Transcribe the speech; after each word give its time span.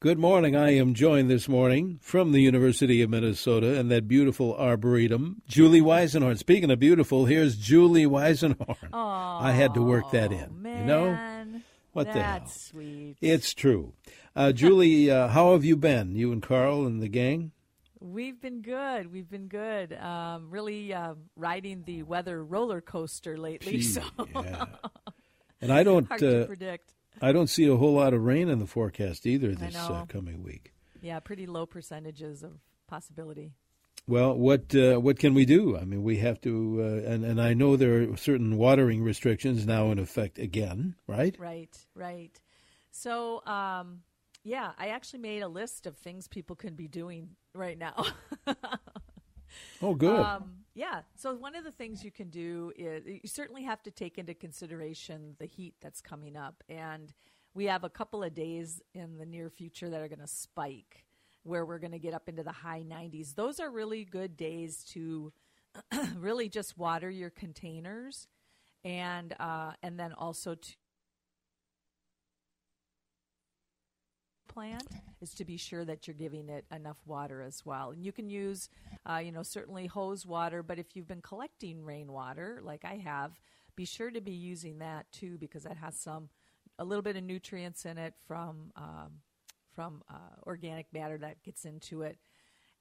Good 0.00 0.18
morning. 0.18 0.56
I 0.56 0.70
am 0.76 0.94
joined 0.94 1.28
this 1.28 1.46
morning 1.46 1.98
from 2.00 2.32
the 2.32 2.40
University 2.40 3.02
of 3.02 3.10
Minnesota 3.10 3.78
and 3.78 3.90
that 3.90 4.08
beautiful 4.08 4.56
arboretum, 4.56 5.42
Julie 5.46 5.82
Weisenhorn. 5.82 6.38
Speaking 6.38 6.70
of 6.70 6.78
beautiful, 6.78 7.26
here's 7.26 7.54
Julie 7.56 8.06
Weisenhorn. 8.06 8.76
Oh, 8.94 8.98
I 8.98 9.52
had 9.52 9.74
to 9.74 9.82
work 9.82 10.10
that 10.12 10.32
in. 10.32 10.62
Man, 10.62 10.78
you 10.80 10.84
know 10.86 11.60
what 11.92 12.06
the 12.06 12.12
hell? 12.14 12.22
That's 12.22 12.68
sweet. 12.68 13.16
It's 13.20 13.52
true. 13.52 13.92
Uh, 14.34 14.52
Julie, 14.52 15.10
uh, 15.10 15.28
how 15.28 15.52
have 15.52 15.66
you 15.66 15.76
been? 15.76 16.14
You 16.16 16.32
and 16.32 16.42
Carl 16.42 16.86
and 16.86 17.02
the 17.02 17.08
gang? 17.08 17.52
We've 18.00 18.40
been 18.40 18.62
good. 18.62 19.12
We've 19.12 19.28
been 19.28 19.48
good. 19.48 19.92
Um, 19.92 20.48
really 20.50 20.94
uh, 20.94 21.12
riding 21.36 21.82
the 21.84 22.04
weather 22.04 22.42
roller 22.42 22.80
coaster 22.80 23.36
lately. 23.36 23.72
Gee, 23.72 23.82
so 23.82 24.02
yeah. 24.34 24.64
And 25.62 25.70
I 25.70 25.82
don't. 25.82 26.08
hard 26.08 26.20
to 26.20 26.44
Uh, 26.44 26.46
predict. 26.46 26.94
I 27.20 27.32
don't 27.32 27.48
see 27.48 27.66
a 27.66 27.76
whole 27.76 27.94
lot 27.94 28.14
of 28.14 28.24
rain 28.24 28.48
in 28.48 28.58
the 28.58 28.66
forecast 28.66 29.26
either 29.26 29.54
this 29.54 29.76
uh, 29.76 30.04
coming 30.08 30.42
week. 30.42 30.72
Yeah, 31.00 31.20
pretty 31.20 31.46
low 31.46 31.66
percentages 31.66 32.42
of 32.42 32.52
possibility. 32.86 33.52
Well, 34.06 34.34
what 34.34 34.74
uh, 34.74 34.96
what 34.96 35.18
can 35.18 35.34
we 35.34 35.44
do? 35.44 35.76
I 35.76 35.84
mean, 35.84 36.02
we 36.02 36.16
have 36.18 36.40
to, 36.40 36.80
uh, 36.80 37.10
and 37.10 37.24
and 37.24 37.40
I 37.40 37.54
know 37.54 37.76
there 37.76 38.10
are 38.10 38.16
certain 38.16 38.56
watering 38.56 39.02
restrictions 39.02 39.66
now 39.66 39.90
in 39.90 39.98
effect 39.98 40.38
again, 40.38 40.96
right? 41.06 41.36
Right, 41.38 41.76
right. 41.94 42.40
So, 42.90 43.44
um, 43.46 44.00
yeah, 44.42 44.72
I 44.78 44.88
actually 44.88 45.20
made 45.20 45.42
a 45.42 45.48
list 45.48 45.86
of 45.86 45.96
things 45.96 46.26
people 46.26 46.56
can 46.56 46.74
be 46.74 46.88
doing 46.88 47.36
right 47.54 47.78
now. 47.78 48.06
Oh, 49.82 49.94
good. 49.94 50.20
Um, 50.20 50.58
yeah. 50.80 51.02
So 51.14 51.34
one 51.34 51.54
of 51.54 51.62
the 51.62 51.70
things 51.70 52.02
you 52.02 52.10
can 52.10 52.30
do 52.30 52.72
is 52.74 53.04
you 53.04 53.20
certainly 53.28 53.64
have 53.64 53.82
to 53.82 53.90
take 53.90 54.16
into 54.16 54.32
consideration 54.32 55.36
the 55.38 55.44
heat 55.44 55.74
that's 55.82 56.00
coming 56.00 56.38
up, 56.38 56.64
and 56.70 57.12
we 57.52 57.66
have 57.66 57.84
a 57.84 57.90
couple 57.90 58.22
of 58.22 58.32
days 58.32 58.80
in 58.94 59.18
the 59.18 59.26
near 59.26 59.50
future 59.50 59.90
that 59.90 60.00
are 60.00 60.08
going 60.08 60.20
to 60.20 60.26
spike, 60.26 61.04
where 61.42 61.66
we're 61.66 61.80
going 61.80 61.92
to 61.92 61.98
get 61.98 62.14
up 62.14 62.30
into 62.30 62.42
the 62.42 62.50
high 62.50 62.82
90s. 62.82 63.34
Those 63.34 63.60
are 63.60 63.70
really 63.70 64.06
good 64.06 64.38
days 64.38 64.82
to 64.92 65.34
really 66.16 66.48
just 66.48 66.78
water 66.78 67.10
your 67.10 67.28
containers, 67.28 68.26
and 68.82 69.34
uh, 69.38 69.72
and 69.82 70.00
then 70.00 70.14
also 70.14 70.56
plant 74.52 74.86
is 75.22 75.32
to 75.34 75.44
be 75.44 75.56
sure 75.56 75.84
that 75.84 76.06
you're 76.06 76.14
giving 76.14 76.48
it 76.48 76.64
enough 76.74 76.98
water 77.06 77.40
as 77.42 77.64
well. 77.64 77.90
And 77.90 78.04
you 78.04 78.12
can 78.12 78.28
use, 78.28 78.68
uh, 79.08 79.20
you 79.24 79.32
know, 79.32 79.42
certainly 79.42 79.86
hose 79.86 80.26
water, 80.26 80.62
but 80.62 80.78
if 80.78 80.94
you've 80.94 81.08
been 81.08 81.22
collecting 81.22 81.84
rainwater, 81.84 82.60
like 82.62 82.84
I 82.84 82.96
have, 82.96 83.38
be 83.76 83.84
sure 83.84 84.10
to 84.10 84.20
be 84.20 84.32
using 84.32 84.78
that 84.78 85.06
too 85.12 85.38
because 85.38 85.62
that 85.62 85.76
has 85.76 85.96
some, 85.96 86.28
a 86.78 86.84
little 86.84 87.02
bit 87.02 87.16
of 87.16 87.22
nutrients 87.22 87.84
in 87.84 87.96
it 87.98 88.14
from, 88.26 88.72
um, 88.76 89.20
from 89.74 90.02
uh, 90.10 90.40
organic 90.46 90.86
matter 90.92 91.18
that 91.18 91.42
gets 91.42 91.64
into 91.64 92.02
it. 92.02 92.18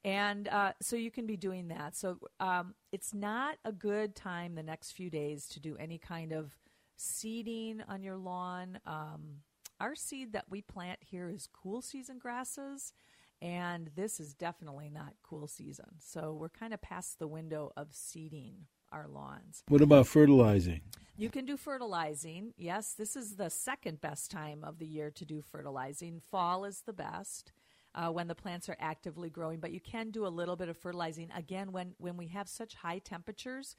And 0.03 0.47
uh, 0.47 0.73
so 0.81 0.95
you 0.95 1.11
can 1.11 1.27
be 1.27 1.37
doing 1.37 1.67
that. 1.67 1.95
So 1.95 2.19
um, 2.39 2.73
it's 2.91 3.13
not 3.13 3.57
a 3.65 3.71
good 3.71 4.15
time 4.15 4.55
the 4.55 4.63
next 4.63 4.93
few 4.93 5.09
days 5.09 5.47
to 5.49 5.59
do 5.59 5.75
any 5.77 5.97
kind 5.97 6.31
of 6.31 6.57
seeding 6.95 7.81
on 7.87 8.01
your 8.01 8.17
lawn. 8.17 8.79
Um, 8.85 9.41
our 9.79 9.95
seed 9.95 10.33
that 10.33 10.45
we 10.49 10.61
plant 10.61 10.99
here 11.01 11.29
is 11.29 11.47
cool 11.51 11.81
season 11.81 12.19
grasses, 12.19 12.93
and 13.41 13.89
this 13.95 14.19
is 14.19 14.33
definitely 14.33 14.89
not 14.89 15.13
cool 15.23 15.47
season. 15.47 15.85
So 15.99 16.33
we're 16.33 16.49
kind 16.49 16.73
of 16.73 16.81
past 16.81 17.19
the 17.19 17.27
window 17.27 17.71
of 17.77 17.87
seeding 17.91 18.65
our 18.91 19.07
lawns. 19.07 19.63
What 19.67 19.81
about 19.81 20.07
fertilizing? 20.07 20.81
You 21.15 21.29
can 21.29 21.45
do 21.45 21.57
fertilizing. 21.57 22.53
Yes, 22.57 22.93
this 22.93 23.15
is 23.15 23.35
the 23.35 23.49
second 23.49 24.01
best 24.01 24.31
time 24.31 24.63
of 24.63 24.79
the 24.79 24.87
year 24.87 25.11
to 25.11 25.25
do 25.25 25.41
fertilizing. 25.41 26.21
Fall 26.31 26.65
is 26.65 26.81
the 26.85 26.93
best. 26.93 27.51
Uh, 27.95 28.07
when 28.09 28.27
the 28.27 28.35
plants 28.35 28.69
are 28.69 28.77
actively 28.79 29.31
growing, 29.31 29.59
but 29.59 29.71
you 29.71 29.79
can 29.79 30.11
do 30.11 30.27
a 30.27 30.29
little 30.29 30.55
bit 30.55 30.69
of 30.69 30.77
fertilizing 30.77 31.27
again 31.35 31.71
when 31.71 31.95
when 31.97 32.17
we 32.17 32.27
have 32.27 32.47
such 32.47 32.75
high 32.75 32.99
temperatures 32.99 33.75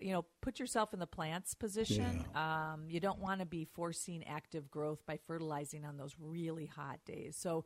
you 0.00 0.12
know, 0.12 0.24
put 0.40 0.58
yourself 0.58 0.92
in 0.92 1.00
the 1.00 1.06
plant's 1.06 1.54
position. 1.54 2.24
Um, 2.34 2.84
you 2.88 3.00
don't 3.00 3.18
want 3.20 3.40
to 3.40 3.46
be 3.46 3.64
forcing 3.64 4.24
active 4.26 4.70
growth 4.70 5.04
by 5.06 5.16
fertilizing 5.16 5.84
on 5.84 5.96
those 5.96 6.14
really 6.18 6.66
hot 6.66 7.00
days. 7.04 7.36
So 7.38 7.64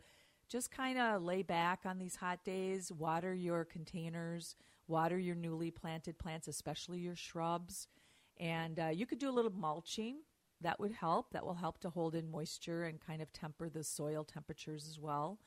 just 0.49 0.71
kind 0.71 0.99
of 0.99 1.23
lay 1.23 1.43
back 1.43 1.81
on 1.84 1.99
these 1.99 2.17
hot 2.17 2.44
days, 2.44 2.93
water 2.93 3.34
your 3.34 3.65
containers, 3.65 4.56
water 4.87 5.19
your 5.19 5.34
newly 5.34 5.71
planted 5.71 6.19
plants, 6.19 6.49
especially 6.49 6.99
your 6.99 7.17
shrubs. 7.17 7.89
And 8.39 8.78
uh, 8.78 8.89
you 8.89 9.06
could 9.06 9.19
do 9.19 9.31
a 9.31 9.33
little 9.33 9.53
mulching. 9.53 10.19
That 10.61 10.81
would 10.81 10.93
help. 10.93 11.33
That 11.33 11.44
will 11.44 11.55
help 11.55 11.78
to 11.81 11.91
hold 11.91 12.15
in 12.15 12.31
moisture 12.31 12.84
and 12.84 13.00
kind 13.00 13.23
of 13.23 13.33
temper 13.33 13.69
the 13.69 13.84
soil 13.84 14.25
temperatures 14.25 14.87
as 14.89 14.99
well. 14.99 15.39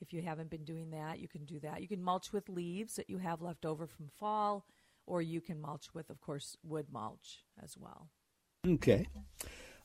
If 0.00 0.12
you 0.12 0.22
haven't 0.22 0.50
been 0.50 0.64
doing 0.64 0.90
that, 0.90 1.18
you 1.20 1.28
can 1.28 1.44
do 1.44 1.58
that. 1.60 1.80
You 1.80 1.88
can 1.88 2.02
mulch 2.02 2.32
with 2.32 2.48
leaves 2.48 2.96
that 2.96 3.08
you 3.08 3.18
have 3.18 3.40
left 3.40 3.64
over 3.64 3.86
from 3.86 4.08
fall 4.18 4.66
or 5.06 5.22
you 5.22 5.40
can 5.40 5.60
mulch 5.60 5.94
with, 5.94 6.10
of 6.10 6.20
course, 6.20 6.56
wood 6.62 6.86
mulch 6.92 7.44
as 7.62 7.76
well. 7.78 8.08
Okay. 8.66 9.06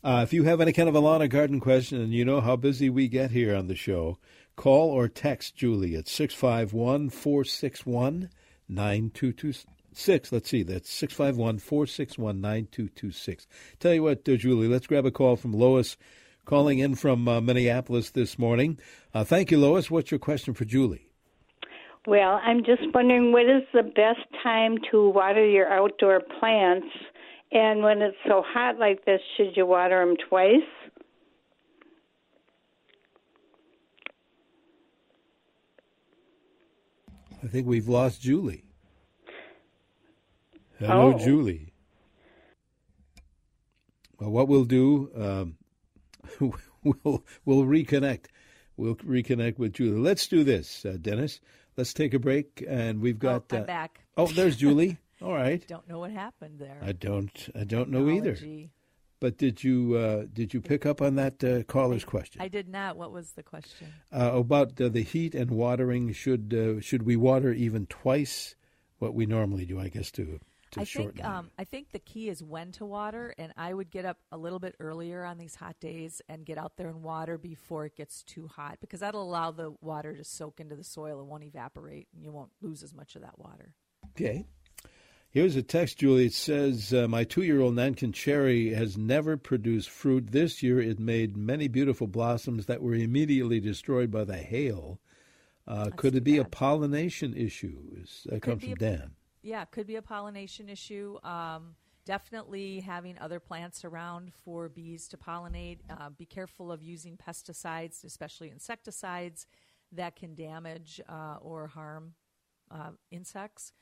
Uh, 0.04 0.22
if 0.24 0.34
you 0.34 0.44
have 0.44 0.60
any 0.60 0.74
kind 0.74 0.90
of 0.90 0.96
a 0.96 1.00
lawn 1.00 1.22
or 1.22 1.28
garden 1.28 1.60
question 1.60 2.02
and 2.02 2.12
you 2.12 2.26
know 2.26 2.42
how 2.42 2.56
busy 2.56 2.90
we 2.90 3.08
get 3.08 3.32
here 3.32 3.56
on 3.56 3.68
the 3.68 3.76
show, 3.76 4.18
call 4.56 4.90
or 4.90 5.08
text 5.08 5.56
Julie 5.56 5.96
at 5.96 6.08
651 6.08 7.10
461 7.12 8.30
9226. 8.68 10.32
Let's 10.32 10.50
see, 10.50 10.64
that's 10.64 10.92
651 10.92 11.60
461 11.60 12.42
9226. 12.42 13.48
Tell 13.80 13.94
you 13.94 14.04
what, 14.04 14.28
uh, 14.28 14.36
Julie, 14.36 14.68
let's 14.68 14.88
grab 14.88 15.06
a 15.06 15.12
call 15.12 15.36
from 15.36 15.54
Lois 15.54 15.98
calling 16.46 16.80
in 16.80 16.96
from 16.96 17.28
uh, 17.28 17.40
Minneapolis 17.40 18.10
this 18.10 18.40
morning. 18.40 18.80
Uh, 19.14 19.24
thank 19.24 19.52
you, 19.52 19.60
Lois. 19.60 19.92
What's 19.92 20.10
your 20.10 20.20
question 20.20 20.56
for 20.56 20.66
Julie? 20.66 21.11
Well, 22.08 22.40
I'm 22.44 22.64
just 22.64 22.82
wondering 22.94 23.32
what 23.32 23.44
is 23.46 23.64
the 23.74 23.84
best 23.84 24.26
time 24.42 24.78
to 24.92 25.10
water 25.10 25.46
your 25.46 25.68
outdoor 25.72 26.20
plants? 26.40 26.88
And 27.52 27.84
when 27.84 28.02
it's 28.02 28.18
so 28.28 28.44
hot 28.46 28.80
like 28.80 29.06
this, 29.06 29.22
should 29.38 29.56
you 29.56 29.66
water 29.66 30.04
them 30.04 30.16
twice? 30.30 30.64
I 37.44 37.48
think 37.48 37.68
we've 37.68 37.88
lost 37.88 38.22
Julie. 38.22 38.64
Hello, 40.80 41.14
Oh. 41.14 41.18
Julie. 41.18 41.74
Well, 44.20 44.30
what 44.32 44.48
we'll 44.48 44.66
do, 44.66 45.10
um, 45.16 45.58
we'll 46.84 47.24
we'll 47.46 47.64
reconnect. 47.66 48.26
We'll 48.78 48.96
reconnect 48.96 49.58
with 49.58 49.74
Julie. 49.74 50.00
Let's 50.00 50.28
do 50.28 50.44
this, 50.44 50.86
uh, 50.86 50.98
Dennis. 51.02 51.40
Let's 51.78 51.94
take 51.94 52.14
a 52.14 52.20
break, 52.20 52.64
and 52.68 53.02
we've 53.02 53.20
got. 53.20 53.46
oh, 53.52 53.58
I'm 53.58 53.64
uh, 53.64 53.66
back. 53.66 54.02
oh, 54.18 54.28
there's 54.28 54.56
Julie. 54.58 54.98
All 55.22 55.34
right. 55.34 55.66
Don't 55.68 55.88
know 55.88 56.00
what 56.00 56.12
happened 56.12 56.60
there. 56.60 56.80
I 56.82 56.92
don't. 56.94 57.50
I 57.56 57.64
don't 57.64 57.90
know 57.90 58.10
either. 58.10 58.38
But 59.20 59.38
did 59.38 59.64
you 59.64 59.96
uh, 59.96 60.26
did 60.34 60.52
you 60.52 60.62
pick 60.62 60.86
up 60.86 61.00
on 61.00 61.16
that 61.16 61.44
uh, 61.44 61.62
caller's 61.64 62.04
question? 62.04 62.42
I 62.42 62.48
did 62.48 62.68
not. 62.68 62.98
What 62.98 63.12
was 63.12 63.34
the 63.34 63.44
question? 63.44 63.94
Uh, 64.12 64.32
about 64.34 64.78
the 64.78 65.04
heat 65.04 65.36
and 65.36 65.52
watering. 65.52 66.12
Should 66.12 66.54
uh, 66.54 66.82
should 66.82 67.04
we 67.04 67.16
water 67.16 67.54
even 67.54 67.86
twice 67.86 68.56
what 68.98 69.14
we 69.14 69.28
normally 69.28 69.66
do? 69.66 69.80
I 69.80 69.90
guess 69.90 70.10
to 70.14 70.40
I 70.78 70.86
think 70.86 71.24
um, 71.24 71.52
I 71.58 71.64
think 71.64 71.92
the 71.92 72.00
key 72.00 72.30
is 72.30 72.42
when 72.42 72.72
to 72.74 72.86
water, 72.86 73.34
and 73.38 73.54
I 73.58 73.74
would 73.74 73.92
get 73.92 74.06
up 74.06 74.18
a 74.32 74.38
little 74.38 74.60
bit 74.60 74.76
earlier 74.80 75.24
on 75.24 75.38
these 75.38 75.56
hot 75.56 75.80
days 75.80 76.22
and 76.30 76.46
get 76.46 76.58
out 76.58 76.78
there 76.78 76.88
and 76.88 77.04
water 77.04 77.38
before 77.38 77.86
it 77.86 77.96
gets 77.96 78.24
too 78.24 78.48
hot 78.48 78.78
because 78.80 79.02
that'll 79.02 79.24
allow 79.24 79.52
the 79.52 79.74
water 79.82 80.16
to 80.16 80.24
soak 80.24 80.60
into 80.60 80.76
the 80.76 80.84
soil. 80.84 81.20
It 81.20 81.26
won't 81.26 81.44
evaporate, 81.44 82.08
and 82.14 82.24
you 82.24 82.32
won't 82.32 82.52
lose 82.62 82.84
as 82.84 82.94
much 82.94 83.16
of 83.16 83.22
that 83.22 83.38
water. 83.38 83.74
Okay. 84.12 84.46
Here's 85.30 85.56
a 85.56 85.62
text, 85.62 86.00
Julie. 86.00 86.26
It 86.26 86.34
says, 86.34 86.94
uh, 86.94 87.08
My 87.08 87.24
two 87.24 87.44
year 87.44 87.62
old 87.62 87.76
Nanking 87.76 88.12
cherry 88.12 88.74
has 88.74 88.98
never 88.98 89.38
produced 89.38 89.90
fruit. 89.90 90.32
This 90.32 90.62
year 90.62 90.82
it 90.82 91.00
made 91.00 91.38
many 91.38 91.70
beautiful 91.70 92.08
blossoms 92.08 92.66
that 92.66 92.82
were 92.82 92.96
immediately 92.96 93.62
destroyed 93.62 94.12
by 94.12 94.26
the 94.26 94.38
hail. 94.38 95.00
Uh, 95.66 95.90
could 95.96 96.16
it 96.16 96.26
be 96.26 96.38
bad. 96.38 96.48
a 96.48 96.50
pollination 96.50 97.34
issue? 97.34 97.78
That 98.26 98.42
comes 98.42 98.64
from 98.64 98.76
Dan. 98.76 99.12
Yeah, 99.44 99.66
could 99.66 99.88
be 99.88 99.96
a 99.96 100.02
pollination 100.02 100.70
issue. 100.70 101.18
Um, 101.24 101.76
definitely 102.06 102.80
having 102.80 103.18
other 103.20 103.40
plants 103.40 103.84
around 103.84 104.34
for 104.44 104.70
bees 104.70 105.08
to 105.10 105.18
pollinate. 105.18 105.80
Uh, 105.90 106.10
be 106.10 106.26
careful 106.26 106.72
of 106.72 106.84
using 106.84 107.18
pesticides, 107.18 108.04
especially 108.04 108.52
insecticides, 108.52 109.48
that 109.92 110.16
can 110.16 110.36
damage 110.36 111.02
uh, 111.10 111.38
or 111.42 111.68
harm 111.68 112.14
uh, 112.70 112.92
insects. 113.10 113.74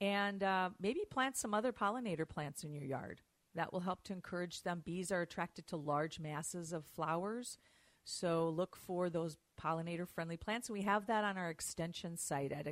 And 0.00 0.42
uh, 0.42 0.70
maybe 0.80 1.00
plant 1.10 1.36
some 1.36 1.54
other 1.54 1.72
pollinator 1.72 2.28
plants 2.28 2.64
in 2.64 2.72
your 2.72 2.84
yard. 2.84 3.20
That 3.54 3.72
will 3.72 3.80
help 3.80 4.04
to 4.04 4.12
encourage 4.12 4.62
them. 4.62 4.82
Bees 4.84 5.10
are 5.10 5.22
attracted 5.22 5.66
to 5.68 5.76
large 5.76 6.20
masses 6.20 6.72
of 6.72 6.86
flowers. 6.86 7.58
So 8.04 8.48
look 8.48 8.76
for 8.76 9.10
those 9.10 9.36
pollinator 9.60 10.08
friendly 10.08 10.36
plants. 10.36 10.68
And 10.68 10.78
we 10.78 10.84
have 10.84 11.06
that 11.06 11.24
on 11.24 11.36
our 11.36 11.50
extension 11.50 12.16
site 12.16 12.52
at 12.52 12.66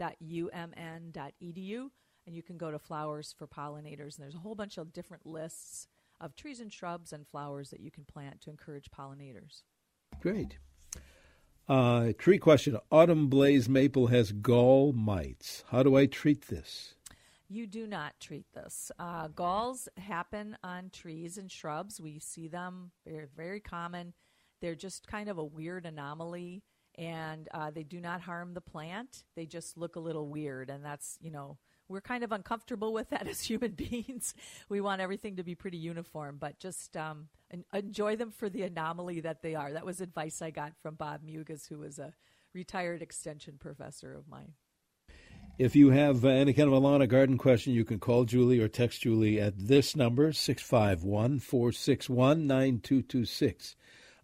extension.umn.edu. 0.00 1.90
And 2.26 2.36
you 2.36 2.42
can 2.42 2.58
go 2.58 2.70
to 2.70 2.78
flowers 2.78 3.34
for 3.36 3.46
pollinators. 3.46 4.16
And 4.16 4.24
there's 4.24 4.34
a 4.34 4.38
whole 4.38 4.54
bunch 4.54 4.78
of 4.78 4.92
different 4.92 5.26
lists 5.26 5.88
of 6.20 6.36
trees 6.36 6.60
and 6.60 6.72
shrubs 6.72 7.12
and 7.12 7.26
flowers 7.26 7.70
that 7.70 7.80
you 7.80 7.90
can 7.90 8.04
plant 8.04 8.40
to 8.42 8.50
encourage 8.50 8.90
pollinators. 8.90 9.62
Great. 10.20 10.58
Uh, 11.68 12.12
tree 12.18 12.38
question 12.38 12.76
Autumn 12.90 13.28
blaze 13.28 13.68
maple 13.68 14.08
has 14.08 14.32
gall 14.32 14.92
mites. 14.92 15.64
How 15.70 15.82
do 15.82 15.96
I 15.96 16.06
treat 16.06 16.48
this? 16.48 16.94
You 17.48 17.66
do 17.66 17.86
not 17.86 18.14
treat 18.20 18.46
this. 18.54 18.92
Uh, 18.98 19.28
galls 19.28 19.88
happen 19.96 20.56
on 20.62 20.90
trees 20.90 21.38
and 21.38 21.50
shrubs. 21.50 22.00
We 22.00 22.18
see 22.18 22.48
them; 22.48 22.90
they're 23.04 23.28
very 23.36 23.60
common. 23.60 24.14
They're 24.60 24.74
just 24.74 25.06
kind 25.06 25.28
of 25.28 25.38
a 25.38 25.44
weird 25.44 25.86
anomaly, 25.86 26.62
and 27.00 27.48
uh, 27.52 27.70
they 27.70 27.82
do 27.82 27.98
not 27.98 28.20
harm 28.20 28.52
the 28.52 28.60
plant. 28.60 29.24
They 29.34 29.46
just 29.46 29.78
look 29.78 29.96
a 29.96 30.00
little 30.00 30.28
weird, 30.28 30.68
and 30.68 30.84
that's 30.84 31.18
you 31.20 31.30
know 31.30 31.56
we're 31.88 32.02
kind 32.02 32.22
of 32.22 32.30
uncomfortable 32.30 32.92
with 32.98 33.08
that 33.10 33.26
as 33.26 33.40
human 33.40 33.72
beings. 33.72 34.34
we 34.68 34.80
want 34.80 35.00
everything 35.00 35.36
to 35.36 35.42
be 35.42 35.54
pretty 35.54 35.78
uniform, 35.78 36.36
but 36.38 36.58
just 36.60 36.96
um, 36.96 37.28
enjoy 37.72 38.16
them 38.16 38.30
for 38.30 38.48
the 38.48 38.62
anomaly 38.62 39.20
that 39.20 39.42
they 39.42 39.54
are. 39.54 39.72
That 39.72 39.86
was 39.86 40.00
advice 40.00 40.42
I 40.42 40.50
got 40.50 40.74
from 40.82 40.94
Bob 40.94 41.22
Mugaas, 41.26 41.68
who 41.68 41.78
was 41.78 41.98
a 41.98 42.12
retired 42.52 43.00
extension 43.00 43.56
professor 43.58 44.14
of 44.14 44.28
mine. 44.28 44.52
If 45.58 45.76
you 45.76 45.90
have 45.90 46.24
uh, 46.24 46.28
any 46.28 46.52
kind 46.52 46.68
of 46.68 46.74
a 46.74 46.78
lawn 46.78 47.02
or 47.02 47.06
garden 47.06 47.38
question, 47.38 47.72
you 47.72 47.84
can 47.84 47.98
call 47.98 48.24
Julie 48.24 48.60
or 48.60 48.68
text 48.68 49.02
Julie 49.02 49.40
at 49.40 49.58
this 49.58 49.96
number, 49.96 50.32
651 50.32 51.38
461 51.38 52.46
9226. 52.46 53.76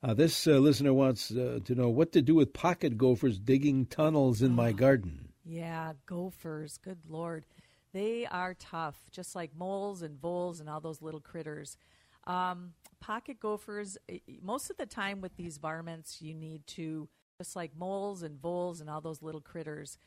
This 0.02 0.46
uh, 0.46 0.52
listener 0.58 0.94
wants 0.94 1.30
uh, 1.30 1.60
to 1.64 1.74
know 1.74 1.88
what 1.88 2.12
to 2.12 2.22
do 2.22 2.34
with 2.34 2.52
pocket 2.52 2.96
gophers 2.96 3.38
digging 3.38 3.86
tunnels 3.86 4.42
in 4.42 4.52
my 4.52 4.72
garden. 4.84 5.28
Yeah, 5.44 5.92
gophers. 6.06 6.78
Good 6.78 6.98
lord, 7.08 7.44
they 7.92 8.26
are 8.26 8.54
tough, 8.54 8.96
just 9.10 9.34
like 9.34 9.56
moles 9.56 10.02
and 10.02 10.20
voles 10.20 10.60
and 10.60 10.68
all 10.68 10.80
those 10.80 11.00
little 11.00 11.20
critters. 11.20 11.76
Um, 12.26 12.74
pocket 13.00 13.40
gophers. 13.40 13.96
Most 14.42 14.70
of 14.70 14.76
the 14.76 14.86
time 14.86 15.20
with 15.20 15.36
these 15.36 15.58
varmints, 15.58 16.20
you 16.20 16.34
need 16.34 16.66
to 16.68 17.08
just 17.38 17.56
like 17.56 17.76
moles 17.76 18.22
and 18.22 18.40
voles 18.40 18.80
and 18.80 18.90
all 18.90 19.00
those 19.00 19.22
little 19.22 19.40
critters. 19.40 19.98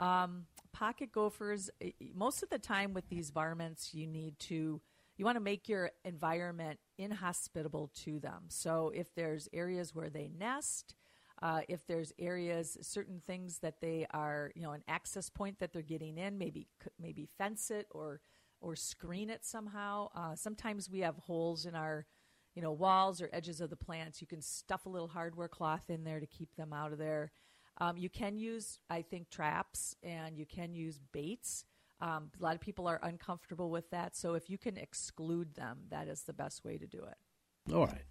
Um, 0.00 0.46
pocket 0.72 1.12
gophers. 1.12 1.70
Most 2.14 2.42
of 2.42 2.50
the 2.50 2.58
time 2.58 2.94
with 2.94 3.08
these 3.08 3.30
varmints, 3.30 3.94
you 3.94 4.06
need 4.06 4.38
to 4.40 4.80
you 5.18 5.24
want 5.24 5.36
to 5.36 5.40
make 5.40 5.68
your 5.68 5.90
environment 6.04 6.78
inhospitable 6.96 7.90
to 8.04 8.20
them. 8.20 8.44
So 8.48 8.92
if 8.94 9.14
there's 9.14 9.48
areas 9.52 9.94
where 9.94 10.08
they 10.08 10.30
nest, 10.38 10.94
uh, 11.42 11.60
if 11.68 11.86
there's 11.86 12.12
areas, 12.18 12.78
certain 12.80 13.20
things 13.26 13.58
that 13.58 13.80
they 13.80 14.06
are, 14.12 14.52
you 14.54 14.62
know, 14.62 14.72
an 14.72 14.84
access 14.88 15.28
point 15.28 15.58
that 15.58 15.72
they're 15.72 15.82
getting 15.82 16.18
in, 16.18 16.38
maybe 16.38 16.68
maybe 17.00 17.28
fence 17.36 17.70
it 17.70 17.86
or 17.90 18.20
or 18.60 18.74
screen 18.74 19.28
it 19.30 19.44
somehow. 19.44 20.08
Uh, 20.14 20.34
sometimes 20.34 20.90
we 20.90 21.00
have 21.00 21.16
holes 21.16 21.66
in 21.66 21.74
our, 21.74 22.06
you 22.54 22.62
know, 22.62 22.72
walls 22.72 23.20
or 23.20 23.28
edges 23.32 23.60
of 23.60 23.70
the 23.70 23.76
plants. 23.76 24.20
You 24.20 24.26
can 24.26 24.42
stuff 24.42 24.86
a 24.86 24.88
little 24.88 25.08
hardware 25.08 25.48
cloth 25.48 25.90
in 25.90 26.04
there 26.04 26.20
to 26.20 26.26
keep 26.26 26.54
them 26.56 26.72
out 26.72 26.92
of 26.92 26.98
there. 26.98 27.30
Um, 27.80 27.96
you 27.96 28.08
can 28.08 28.36
use, 28.36 28.80
I 28.90 29.02
think, 29.02 29.30
traps 29.30 29.94
and 30.02 30.36
you 30.36 30.46
can 30.46 30.74
use 30.74 30.98
baits. 31.12 31.64
Um, 32.00 32.30
a 32.38 32.42
lot 32.42 32.54
of 32.54 32.60
people 32.60 32.86
are 32.86 33.00
uncomfortable 33.02 33.70
with 33.70 33.90
that, 33.90 34.16
so 34.16 34.34
if 34.34 34.48
you 34.48 34.58
can 34.58 34.76
exclude 34.76 35.54
them, 35.54 35.78
that 35.90 36.08
is 36.08 36.22
the 36.22 36.32
best 36.32 36.64
way 36.64 36.78
to 36.78 36.86
do 36.86 36.98
it. 36.98 37.74
All 37.74 37.86
right. 37.86 38.04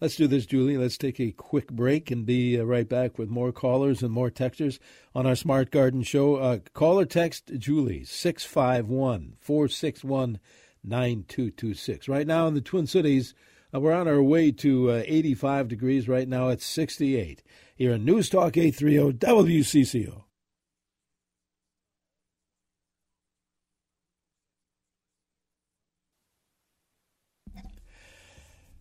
Let's 0.00 0.16
do 0.16 0.28
this, 0.28 0.46
Julie. 0.46 0.76
Let's 0.76 0.96
take 0.96 1.18
a 1.18 1.32
quick 1.32 1.72
break 1.72 2.10
and 2.10 2.24
be 2.24 2.58
uh, 2.58 2.62
right 2.62 2.88
back 2.88 3.18
with 3.18 3.28
more 3.28 3.50
callers 3.50 4.00
and 4.00 4.12
more 4.12 4.30
texters 4.30 4.78
on 5.12 5.26
our 5.26 5.34
Smart 5.34 5.72
Garden 5.72 6.04
Show. 6.04 6.36
Uh, 6.36 6.58
call 6.72 7.00
or 7.00 7.04
text 7.04 7.50
Julie, 7.58 8.04
651 8.04 9.34
461 9.40 10.38
9226. 10.84 12.08
Right 12.08 12.26
now 12.28 12.46
in 12.46 12.54
the 12.54 12.60
Twin 12.60 12.86
Cities, 12.86 13.34
uh, 13.74 13.80
we're 13.80 13.92
on 13.92 14.06
our 14.06 14.22
way 14.22 14.52
to 14.52 14.90
uh, 14.90 15.02
85 15.04 15.66
degrees. 15.66 16.08
Right 16.08 16.28
now 16.28 16.48
it's 16.48 16.64
68. 16.64 17.42
Here 17.74 17.92
in 17.92 18.04
News 18.04 18.28
Talk 18.28 18.56
830 18.56 19.18
WCCO. 19.18 20.22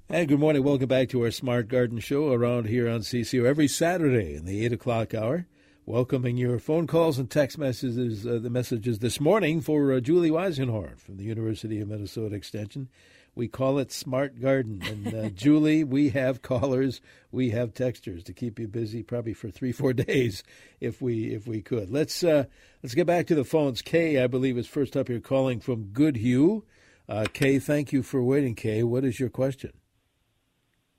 And 0.09 0.29
good 0.29 0.39
morning. 0.39 0.63
Welcome 0.63 0.87
back 0.87 1.09
to 1.09 1.23
our 1.23 1.31
Smart 1.31 1.67
Garden 1.67 1.99
Show 1.99 2.31
around 2.31 2.67
here 2.67 2.87
on 2.87 3.01
CCO 3.01 3.43
every 3.43 3.67
Saturday 3.67 4.35
in 4.35 4.45
the 4.45 4.63
8 4.63 4.71
o'clock 4.71 5.13
hour. 5.13 5.47
Welcoming 5.85 6.37
your 6.37 6.59
phone 6.59 6.87
calls 6.87 7.19
and 7.19 7.29
text 7.29 7.57
messages, 7.57 8.25
uh, 8.25 8.39
the 8.41 8.49
messages 8.49 8.99
this 8.99 9.19
morning 9.19 9.59
for 9.59 9.91
uh, 9.91 9.99
Julie 9.99 10.29
Weisenhorn 10.29 10.97
from 10.97 11.17
the 11.17 11.25
University 11.25 11.81
of 11.81 11.89
Minnesota 11.89 12.37
Extension. 12.37 12.87
We 13.35 13.49
call 13.49 13.79
it 13.79 13.91
Smart 13.91 14.39
Garden. 14.39 14.81
And 14.81 15.13
uh, 15.13 15.29
Julie, 15.35 15.83
we 15.83 16.07
have 16.11 16.41
callers, 16.41 17.01
we 17.29 17.49
have 17.49 17.73
texters 17.73 18.23
to 18.23 18.33
keep 18.33 18.59
you 18.59 18.69
busy 18.69 19.03
probably 19.03 19.33
for 19.33 19.51
three, 19.51 19.73
four 19.73 19.91
days 20.07 20.41
if 20.79 21.01
we 21.01 21.33
if 21.33 21.47
we 21.47 21.61
could. 21.61 21.89
Let's 21.89 22.23
uh, 22.23 22.45
let's 22.81 22.95
get 22.95 23.07
back 23.07 23.27
to 23.27 23.35
the 23.35 23.43
phones. 23.43 23.81
Kay, 23.81 24.23
I 24.23 24.27
believe, 24.27 24.57
is 24.57 24.67
first 24.67 24.95
up 24.95 25.09
here 25.09 25.19
calling 25.19 25.59
from 25.59 25.87
Goodhue. 25.87 26.63
Uh, 27.09 27.25
Kay, 27.33 27.59
thank 27.59 27.91
you 27.91 28.03
for 28.03 28.23
waiting. 28.23 28.55
Kay, 28.55 28.83
what 28.83 29.03
is 29.03 29.19
your 29.19 29.29
question? 29.29 29.73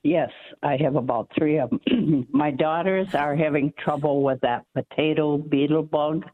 Yes, 0.03 0.29
I 0.63 0.77
have 0.77 0.95
about 0.95 1.29
three 1.37 1.59
of 1.59 1.69
them. 1.69 2.27
My 2.31 2.51
daughters 2.51 3.13
are 3.13 3.35
having 3.35 3.73
trouble 3.77 4.23
with 4.23 4.39
that 4.41 4.65
potato 4.73 5.37
beetle 5.37 5.83
bug. 5.83 6.25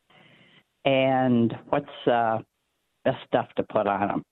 And 0.85 1.51
what's 1.69 1.87
uh, 2.05 2.39
the 3.05 3.13
stuff 3.25 3.47
to 3.57 3.63
put 3.63 3.87
on 3.87 4.07
them? 4.07 4.23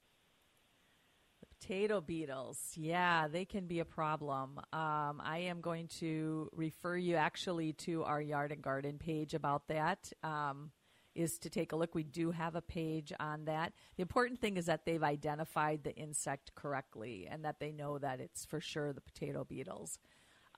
Potato 1.59 2.01
beetles, 2.01 2.59
yeah, 2.75 3.27
they 3.27 3.45
can 3.45 3.65
be 3.65 3.79
a 3.79 3.85
problem. 3.85 4.59
Um, 4.73 5.21
I 5.23 5.45
am 5.47 5.61
going 5.61 5.87
to 5.99 6.49
refer 6.53 6.97
you 6.97 7.15
actually 7.15 7.73
to 7.73 8.03
our 8.03 8.21
yard 8.21 8.51
and 8.51 8.61
garden 8.61 8.99
page 8.99 9.33
about 9.33 9.67
that. 9.69 10.11
Um, 10.23 10.71
is 11.15 11.38
to 11.39 11.50
take 11.50 11.72
a 11.72 11.75
look. 11.75 11.96
We 11.96 12.03
do 12.03 12.32
have 12.32 12.55
a 12.55 12.62
page 12.62 13.13
on 13.20 13.46
that. 13.46 13.74
The 13.96 14.01
important 14.01 14.39
thing 14.39 14.58
is 14.58 14.65
that 14.65 14.86
they've 14.86 15.03
identified 15.03 15.84
the 15.84 15.96
insect 15.96 16.55
correctly 16.55 17.27
and 17.29 17.46
that 17.46 17.60
they 17.60 17.72
know 17.72 17.98
that 17.98 18.20
it's 18.20 18.46
for 18.46 18.60
sure 18.60 18.93
the 18.93 19.01
potato 19.01 19.43
beetles. 19.43 19.98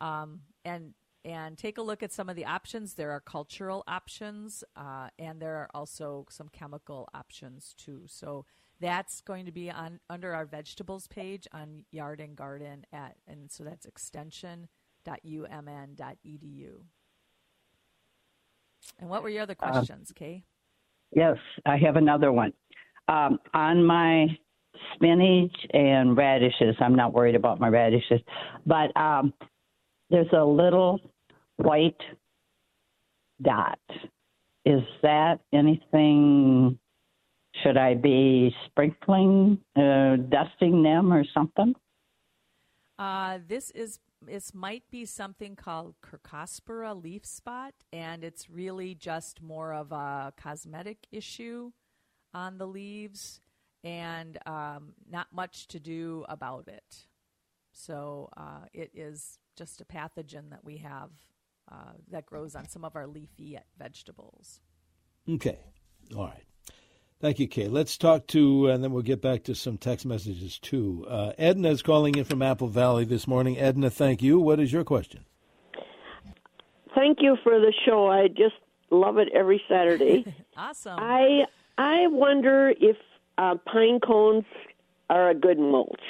Um, 0.02 0.42
and 0.64 0.94
and 1.24 1.58
take 1.58 1.80
a 1.80 1.82
look 1.82 2.04
at 2.04 2.14
some 2.14 2.30
of 2.30 2.36
the 2.36 2.46
options. 2.46 2.94
There 2.94 3.10
are 3.12 3.20
cultural 3.20 3.84
options, 3.88 4.64
uh, 4.76 5.08
and 5.18 5.42
there 5.42 5.56
are 5.56 5.70
also 5.74 6.28
some 6.30 6.50
chemical 6.50 7.10
options 7.16 7.74
too. 7.78 8.04
So 8.06 8.46
that's 8.80 9.22
going 9.22 9.48
to 9.48 9.52
be 9.52 9.72
on 9.72 10.00
under 10.10 10.36
our 10.36 10.46
vegetables 10.46 11.08
page 11.08 11.48
on 11.52 11.86
Yard 11.92 12.22
and 12.22 12.36
Garden 12.36 12.86
at, 12.94 13.16
and 13.28 13.52
so 13.52 13.64
that's 13.64 13.88
extension.umn.edu. 13.88 16.70
And 19.00 19.10
what 19.10 19.24
were 19.24 19.30
your 19.30 19.44
other 19.44 19.56
questions, 19.56 20.12
Kay? 20.16 20.44
Yes, 21.12 21.38
I 21.66 21.78
have 21.78 21.96
another 21.96 22.32
one. 22.32 22.54
Um, 23.08 23.40
on 23.54 23.86
my 23.86 24.28
spinach 24.96 25.56
and 25.74 26.18
radishes. 26.18 26.76
I'm 26.80 26.96
not 26.96 27.14
worried 27.14 27.36
about 27.36 27.60
my 27.60 27.68
radishes, 27.68 28.22
but 28.66 28.96
um, 29.00 29.34
there's 30.10 30.32
a 30.34 30.44
little 30.44 31.00
white 31.58 32.00
dot. 33.42 33.80
Is 34.66 34.82
that 35.02 35.40
anything? 35.54 36.80
Should 37.64 37.78
I 37.78 37.94
be 37.94 38.54
sprinkling, 38.66 39.60
uh, 39.78 40.18
dusting 40.30 40.84
them, 40.84 41.14
or 41.14 41.24
something? 41.34 41.74
Uh, 43.00 43.40
this 43.48 43.72
is 43.72 44.00
this 44.26 44.54
might 44.54 44.84
be 44.92 45.06
something 45.06 45.56
called 45.56 45.96
Cercospora 46.02 47.02
leaf 47.02 47.26
spot, 47.26 47.74
and 47.94 48.24
it's 48.24 48.50
really 48.50 48.96
just 48.96 49.42
more 49.42 49.74
of 49.74 49.92
a 49.92 50.34
cosmetic 50.38 51.08
issue 51.12 51.72
on 52.34 52.58
the 52.58 52.68
leaves, 52.68 53.40
and 53.84 54.38
um, 54.46 54.94
not 55.10 55.28
much 55.32 55.68
to 55.70 55.80
do 55.80 56.26
about 56.28 56.68
it. 56.68 57.08
So 57.72 58.30
uh, 58.38 58.66
it 58.74 58.92
is 58.94 59.40
just 59.56 59.82
a 59.82 59.86
pathogen 59.86 60.50
that 60.52 60.64
we 60.64 60.78
have 60.78 61.12
uh, 61.72 61.94
that 62.12 62.26
grows 62.26 62.56
on 62.56 62.68
some 62.68 62.86
of 62.86 62.96
our 62.96 63.08
leafy 63.08 63.58
vegetables. 63.78 64.62
Okay, 65.30 65.60
all 66.16 66.26
right. 66.26 66.44
Thank 67.26 67.40
you, 67.40 67.48
Kay. 67.48 67.70
Let's 67.70 67.98
talk 67.98 68.28
to, 68.28 68.68
and 68.68 68.84
then 68.84 68.92
we'll 68.92 69.02
get 69.02 69.20
back 69.20 69.46
to 69.46 69.56
some 69.56 69.80
text 69.80 70.06
messages 70.06 70.60
too. 70.60 71.08
Uh, 71.10 71.32
Edna 71.40 71.70
is 71.70 71.82
calling 71.82 72.14
in 72.14 72.24
from 72.24 72.44
Apple 72.44 72.68
Valley 72.68 73.04
this 73.04 73.28
morning. 73.28 73.58
Edna, 73.58 73.90
thank 73.90 74.22
you. 74.22 74.40
What 74.40 74.60
is 74.60 74.72
your 74.72 74.84
question? 74.84 75.26
Thank 76.94 77.24
you 77.24 77.36
for 77.42 77.60
the 77.60 77.74
show. 77.84 78.06
I 78.06 78.28
just 78.28 78.54
love 78.92 79.18
it 79.18 79.30
every 79.34 79.60
Saturday. 79.68 80.36
awesome. 80.56 81.00
I 81.00 81.46
I 81.80 82.06
wonder 82.10 82.72
if 82.80 82.98
uh, 83.40 83.56
pine 83.66 84.00
cones 84.02 84.46
are 85.10 85.32
a 85.32 85.34
good 85.34 85.58
mulch. 85.58 86.06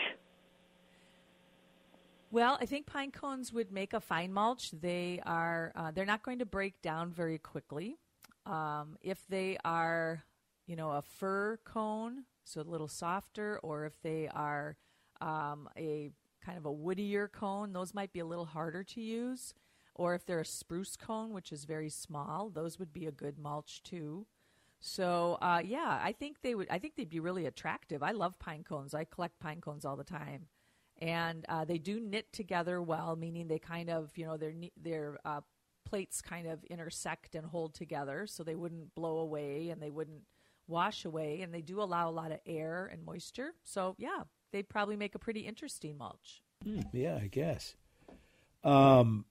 Well, 2.30 2.58
I 2.60 2.66
think 2.66 2.88
pine 2.88 3.12
cones 3.12 3.54
would 3.54 3.72
make 3.72 3.94
a 3.94 4.02
fine 4.02 4.34
mulch. 4.34 4.72
They 4.72 5.22
are 5.26 5.72
uh, 5.76 5.92
they're 5.92 6.06
not 6.06 6.24
going 6.24 6.40
to 6.40 6.46
break 6.46 6.82
down 6.82 7.14
very 7.14 7.38
quickly. 7.38 7.96
Um, 8.46 8.98
if 9.02 9.26
they 9.30 9.58
are 9.64 10.26
you 10.68 10.76
know, 10.76 10.92
a 10.92 11.02
fir 11.02 11.60
cone, 11.64 12.26
so 12.44 12.62
a 12.62 12.64
little 12.64 12.88
softer, 12.88 13.60
or 13.64 13.86
if 13.86 14.02
they 14.02 14.28
are 14.34 14.78
um, 15.22 15.70
a 15.78 16.12
kind 16.44 16.58
of 16.58 16.66
a 16.66 16.74
woodier 16.74 17.32
cone, 17.32 17.74
those 17.74 17.94
might 17.94 18.14
be 18.14 18.20
a 18.20 18.26
little 18.26 18.46
harder 18.46 18.84
to 18.84 19.02
use. 19.02 19.54
Or 19.96 20.14
if 20.14 20.26
they're 20.26 20.42
a 20.42 20.46
spruce 20.46 20.98
cone, 20.98 21.32
which 21.32 21.52
is 21.52 21.64
very 21.64 21.90
small, 21.90 22.50
those 22.50 22.78
would 22.80 22.92
be 22.92 23.06
a 23.06 23.12
good 23.12 23.40
mulch 23.40 23.82
too. 23.82 24.28
So 24.80 25.38
uh, 25.42 25.62
yeah, 25.64 26.00
I 26.04 26.12
think 26.12 26.42
they 26.42 26.54
would. 26.54 26.68
I 26.70 26.80
think 26.80 26.96
they'd 26.96 27.10
be 27.10 27.20
really 27.20 27.46
attractive. 27.46 28.04
I 28.04 28.12
love 28.12 28.38
pine 28.40 28.64
cones. 28.64 28.94
I 28.94 29.06
collect 29.06 29.40
pine 29.40 29.62
cones 29.62 29.86
all 29.86 29.96
the 29.96 30.04
time, 30.04 30.48
and 31.02 31.46
uh, 31.50 31.66
they 31.66 31.78
do 31.78 32.00
knit 32.00 32.32
together 32.34 32.82
well, 32.82 33.16
meaning 33.16 33.48
they 33.48 33.58
kind 33.58 33.90
of 33.90 34.12
you 34.16 34.26
know 34.26 34.38
their 34.38 34.54
their 34.78 35.18
uh, 35.26 35.42
plates 35.86 36.22
kind 36.22 36.46
of 36.46 36.64
intersect 36.66 37.36
and 37.36 37.48
hold 37.48 37.74
together, 37.74 38.28
so 38.28 38.44
they 38.44 38.56
wouldn't 38.56 38.94
blow 38.96 39.18
away 39.20 39.70
and 39.70 39.82
they 39.82 39.90
wouldn't 39.90 40.22
wash 40.68 41.06
away, 41.06 41.42
and 41.42 41.54
they 41.54 41.62
do 41.62 41.82
allow 41.82 42.10
a 42.10 42.12
lot 42.12 42.32
of 42.32 42.40
air 42.46 42.90
and 42.92 43.06
moisture. 43.06 43.54
So, 43.64 43.96
yeah, 43.98 44.24
they'd 44.52 44.70
probably 44.70 44.96
make 44.96 45.16
a 45.16 45.20
pretty 45.20 45.42
interesting 45.42 45.98
mulch. 45.98 46.42
Mm, 46.66 46.86
yeah, 46.94 47.20
I 47.22 47.28
guess. 47.28 47.76
Um, 48.64 49.26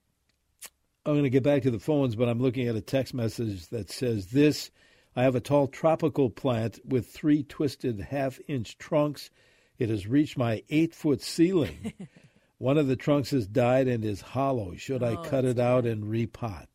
I'm 1.05 1.13
going 1.13 1.23
to 1.23 1.29
get 1.29 1.43
back 1.43 1.63
to 1.63 1.71
the 1.71 1.79
phones, 1.79 2.15
but 2.15 2.29
I'm 2.29 2.41
looking 2.41 2.67
at 2.67 2.75
a 2.75 2.81
text 2.81 3.13
message 3.13 3.67
that 3.69 3.91
says 3.91 4.27
this. 4.27 4.71
I 5.15 5.23
have 5.23 5.35
a 5.35 5.39
tall 5.39 5.67
tropical 5.67 6.29
plant 6.29 6.79
with 6.85 7.07
three 7.07 7.43
twisted 7.43 7.99
half 7.99 8.39
inch 8.47 8.77
trunks. 8.77 9.29
It 9.77 9.89
has 9.89 10.07
reached 10.07 10.37
my 10.37 10.63
eight 10.69 10.93
foot 10.93 11.21
ceiling. 11.21 11.93
One 12.57 12.77
of 12.77 12.87
the 12.87 12.95
trunks 12.95 13.31
has 13.31 13.47
died 13.47 13.87
and 13.87 14.03
is 14.03 14.21
hollow. 14.21 14.75
Should 14.75 15.03
oh, 15.03 15.07
I 15.07 15.27
cut 15.27 15.45
it 15.45 15.59
out 15.59 15.85
and 15.85 16.05
repot? 16.05 16.67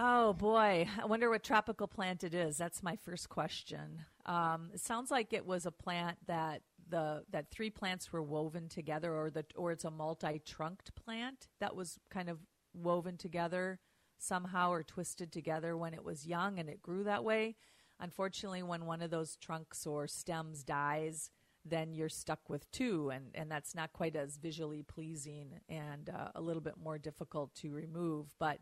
Oh 0.00 0.32
boy, 0.32 0.86
I 1.02 1.06
wonder 1.06 1.28
what 1.28 1.42
tropical 1.42 1.88
plant 1.88 2.22
it 2.22 2.32
is. 2.32 2.56
That's 2.56 2.84
my 2.84 2.94
first 2.94 3.28
question. 3.28 4.04
Um, 4.26 4.70
it 4.72 4.78
sounds 4.80 5.10
like 5.10 5.32
it 5.32 5.44
was 5.44 5.66
a 5.66 5.72
plant 5.72 6.18
that 6.28 6.62
the 6.88 7.24
that 7.30 7.50
three 7.50 7.68
plants 7.68 8.12
were 8.12 8.22
woven 8.22 8.68
together, 8.68 9.12
or 9.12 9.28
the 9.28 9.44
or 9.56 9.72
it's 9.72 9.84
a 9.84 9.90
multi-trunked 9.90 10.94
plant 10.94 11.48
that 11.58 11.74
was 11.74 11.98
kind 12.10 12.28
of 12.28 12.38
woven 12.72 13.16
together 13.16 13.80
somehow 14.18 14.70
or 14.70 14.84
twisted 14.84 15.32
together 15.32 15.76
when 15.76 15.94
it 15.94 16.04
was 16.04 16.28
young, 16.28 16.60
and 16.60 16.68
it 16.68 16.80
grew 16.80 17.02
that 17.02 17.24
way. 17.24 17.56
Unfortunately, 17.98 18.62
when 18.62 18.86
one 18.86 19.02
of 19.02 19.10
those 19.10 19.34
trunks 19.34 19.84
or 19.84 20.06
stems 20.06 20.62
dies, 20.62 21.30
then 21.64 21.92
you're 21.92 22.08
stuck 22.08 22.48
with 22.48 22.70
two, 22.70 23.10
and, 23.10 23.30
and 23.34 23.50
that's 23.50 23.74
not 23.74 23.92
quite 23.92 24.14
as 24.14 24.36
visually 24.36 24.84
pleasing 24.84 25.58
and 25.68 26.08
uh, 26.08 26.28
a 26.36 26.40
little 26.40 26.62
bit 26.62 26.76
more 26.80 26.98
difficult 26.98 27.52
to 27.56 27.72
remove. 27.72 28.32
But 28.38 28.60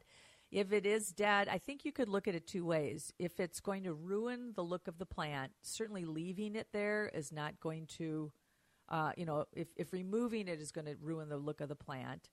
if 0.50 0.72
it 0.72 0.86
is 0.86 1.10
dead, 1.10 1.48
I 1.48 1.58
think 1.58 1.84
you 1.84 1.92
could 1.92 2.08
look 2.08 2.28
at 2.28 2.34
it 2.34 2.46
two 2.46 2.64
ways. 2.64 3.12
If 3.18 3.40
it's 3.40 3.60
going 3.60 3.84
to 3.84 3.92
ruin 3.92 4.52
the 4.54 4.62
look 4.62 4.86
of 4.86 4.98
the 4.98 5.06
plant, 5.06 5.52
certainly 5.62 6.04
leaving 6.04 6.54
it 6.54 6.68
there 6.72 7.10
is 7.12 7.32
not 7.32 7.60
going 7.60 7.86
to, 7.98 8.32
uh, 8.88 9.12
you 9.16 9.26
know, 9.26 9.46
if, 9.52 9.68
if 9.76 9.92
removing 9.92 10.46
it 10.48 10.60
is 10.60 10.70
going 10.70 10.86
to 10.86 10.96
ruin 11.00 11.28
the 11.28 11.36
look 11.36 11.60
of 11.60 11.68
the 11.68 11.74
plant, 11.74 12.28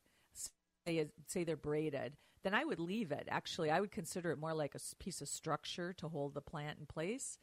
say, 0.86 1.08
say 1.28 1.44
they're 1.44 1.56
braided, 1.56 2.14
then 2.44 2.54
I 2.54 2.66
would 2.66 2.80
leave 2.80 3.12
it. 3.12 3.28
Actually, 3.32 3.72
I 3.72 3.80
would 3.80 3.92
consider 3.92 4.32
it 4.32 4.40
more 4.40 4.54
like 4.54 4.76
a 4.76 4.96
piece 5.00 5.22
of 5.22 5.28
structure 5.28 5.94
to 5.94 6.08
hold 6.08 6.34
the 6.34 6.42
plant 6.42 6.78
in 6.80 6.86
place. 6.86 7.40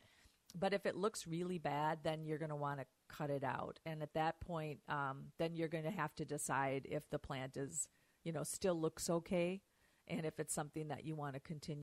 But 0.58 0.72
if 0.72 0.84
it 0.84 0.96
looks 0.96 1.26
really 1.26 1.58
bad, 1.58 2.00
then 2.02 2.24
you're 2.24 2.38
going 2.38 2.50
to 2.50 2.56
want 2.56 2.80
to 2.80 2.86
cut 3.08 3.30
it 3.30 3.44
out. 3.44 3.78
And 3.86 4.02
at 4.02 4.14
that 4.14 4.40
point, 4.40 4.80
um, 4.88 5.26
then 5.38 5.54
you're 5.54 5.68
going 5.68 5.84
to 5.84 5.90
have 5.90 6.14
to 6.16 6.24
decide 6.24 6.86
if 6.90 7.08
the 7.10 7.18
plant 7.18 7.56
is, 7.56 7.88
you 8.24 8.32
know, 8.32 8.42
still 8.42 8.78
looks 8.78 9.08
okay 9.08 9.62
and 10.10 10.26
if 10.26 10.38
it's 10.38 10.54
something 10.54 10.88
that 10.88 11.04
you 11.04 11.14
want 11.14 11.34
to 11.34 11.40
continue. 11.40 11.82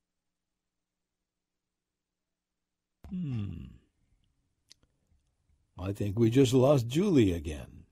Hmm. 3.10 3.68
I 5.80 5.94
think 5.94 6.20
we 6.20 6.30
just 6.30 6.54
lost 6.54 6.88
Julie 6.88 7.34
again. 7.34 7.86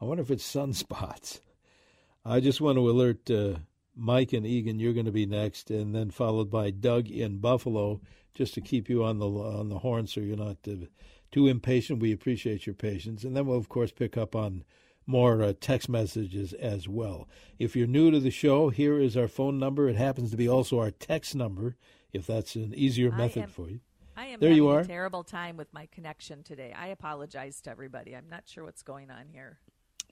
I 0.00 0.04
wonder 0.04 0.22
if 0.22 0.30
it's 0.30 0.54
sunspots. 0.54 1.40
I 2.24 2.40
just 2.40 2.60
want 2.60 2.76
to 2.76 2.90
alert 2.90 3.30
uh, 3.30 3.58
Mike 3.94 4.32
and 4.32 4.46
Eagan, 4.46 4.78
You're 4.78 4.92
going 4.92 5.06
to 5.06 5.12
be 5.12 5.26
next, 5.26 5.70
and 5.70 5.94
then 5.94 6.10
followed 6.10 6.50
by 6.50 6.70
Doug 6.70 7.08
in 7.08 7.38
Buffalo, 7.38 8.00
just 8.34 8.54
to 8.54 8.60
keep 8.60 8.88
you 8.88 9.04
on 9.04 9.18
the 9.18 9.28
on 9.28 9.68
the 9.68 9.78
horn, 9.78 10.06
so 10.06 10.20
you're 10.20 10.36
not 10.36 10.58
uh, 10.68 10.86
too 11.30 11.46
impatient. 11.46 12.00
We 12.00 12.12
appreciate 12.12 12.66
your 12.66 12.74
patience, 12.74 13.24
and 13.24 13.36
then 13.36 13.46
we'll 13.46 13.56
of 13.56 13.68
course 13.68 13.92
pick 13.92 14.16
up 14.16 14.34
on 14.34 14.64
more 15.06 15.42
uh, 15.42 15.52
text 15.60 15.88
messages 15.88 16.52
as 16.54 16.88
well. 16.88 17.28
If 17.58 17.76
you're 17.76 17.86
new 17.86 18.10
to 18.10 18.20
the 18.20 18.30
show, 18.30 18.70
here 18.70 18.98
is 18.98 19.16
our 19.16 19.28
phone 19.28 19.58
number. 19.58 19.88
It 19.88 19.96
happens 19.96 20.30
to 20.32 20.36
be 20.36 20.48
also 20.48 20.78
our 20.78 20.90
text 20.90 21.34
number, 21.34 21.76
if 22.12 22.26
that's 22.26 22.56
an 22.56 22.74
easier 22.74 23.10
method 23.10 23.44
am, 23.44 23.48
for 23.48 23.70
you. 23.70 23.80
I 24.16 24.26
am 24.26 24.40
there 24.40 24.50
having 24.50 24.64
you 24.64 24.68
are. 24.68 24.80
a 24.80 24.86
terrible 24.86 25.24
time 25.24 25.56
with 25.56 25.72
my 25.72 25.86
connection 25.86 26.42
today. 26.42 26.72
I 26.76 26.88
apologize 26.88 27.60
to 27.62 27.70
everybody. 27.70 28.16
I'm 28.16 28.28
not 28.28 28.44
sure 28.46 28.64
what's 28.64 28.82
going 28.82 29.10
on 29.10 29.28
here. 29.32 29.58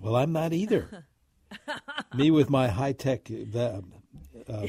Well, 0.01 0.17
I'm 0.17 0.33
not 0.33 0.53
either. 0.53 1.07
Me 2.15 2.31
with 2.31 2.51
my 2.51 2.69
high 2.69 2.93
tech 2.93 3.25
uh, 4.49 4.53
uh, 4.53 4.67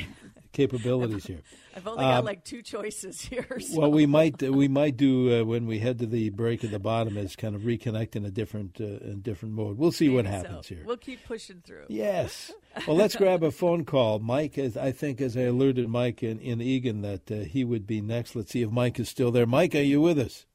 capabilities 0.52 1.26
here. 1.28 1.42
I've 1.76 1.88
only 1.88 2.04
got 2.04 2.20
um, 2.20 2.26
like 2.26 2.44
two 2.44 2.62
choices 2.62 3.22
here. 3.22 3.60
So. 3.60 3.76
Well, 3.86 3.92
we 3.92 4.06
might 4.06 4.42
we 4.42 4.68
might 4.68 4.98
do 4.98 5.42
uh, 5.42 5.44
when 5.44 5.66
we 5.66 5.80
head 5.80 6.00
to 6.00 6.06
the 6.06 6.30
break 6.30 6.64
at 6.64 6.72
the 6.72 6.80
bottom 6.80 7.18
is 7.18 7.36
kind 7.36 7.56
of 7.56 7.62
reconnect 7.64 8.16
in 8.16 8.26
a 8.26 8.32
different 8.32 8.80
uh, 8.80 8.84
in 8.84 9.22
different 9.22 9.56
mode. 9.56 9.78
We'll 9.78 9.92
see 9.92 10.06
Maybe 10.06 10.16
what 10.16 10.26
happens 10.26 10.68
so. 10.68 10.76
here. 10.76 10.84
We'll 10.86 10.98
keep 10.98 11.26
pushing 11.26 11.62
through. 11.66 11.86
Yes. 11.90 12.52
Well, 12.86 12.98
let's 12.98 13.16
grab 13.16 13.42
a 13.42 13.52
phone 13.52 13.86
call. 13.86 14.20
Mike, 14.20 14.58
as 14.58 14.76
I 14.76 14.92
think, 14.92 15.22
as 15.22 15.38
I 15.38 15.44
alerted 15.44 15.88
Mike 15.88 16.22
in, 16.22 16.40
in 16.40 16.60
Eagan 16.62 17.04
that 17.04 17.32
uh, 17.32 17.36
he 17.46 17.64
would 17.64 17.88
be 17.88 18.02
next. 18.02 18.36
Let's 18.36 18.52
see 18.52 18.64
if 18.64 18.70
Mike 18.70 19.00
is 19.00 19.08
still 19.08 19.32
there. 19.32 19.46
Mike, 19.46 19.74
are 19.76 19.82
you 19.82 20.02
with 20.02 20.20
us? 20.20 20.46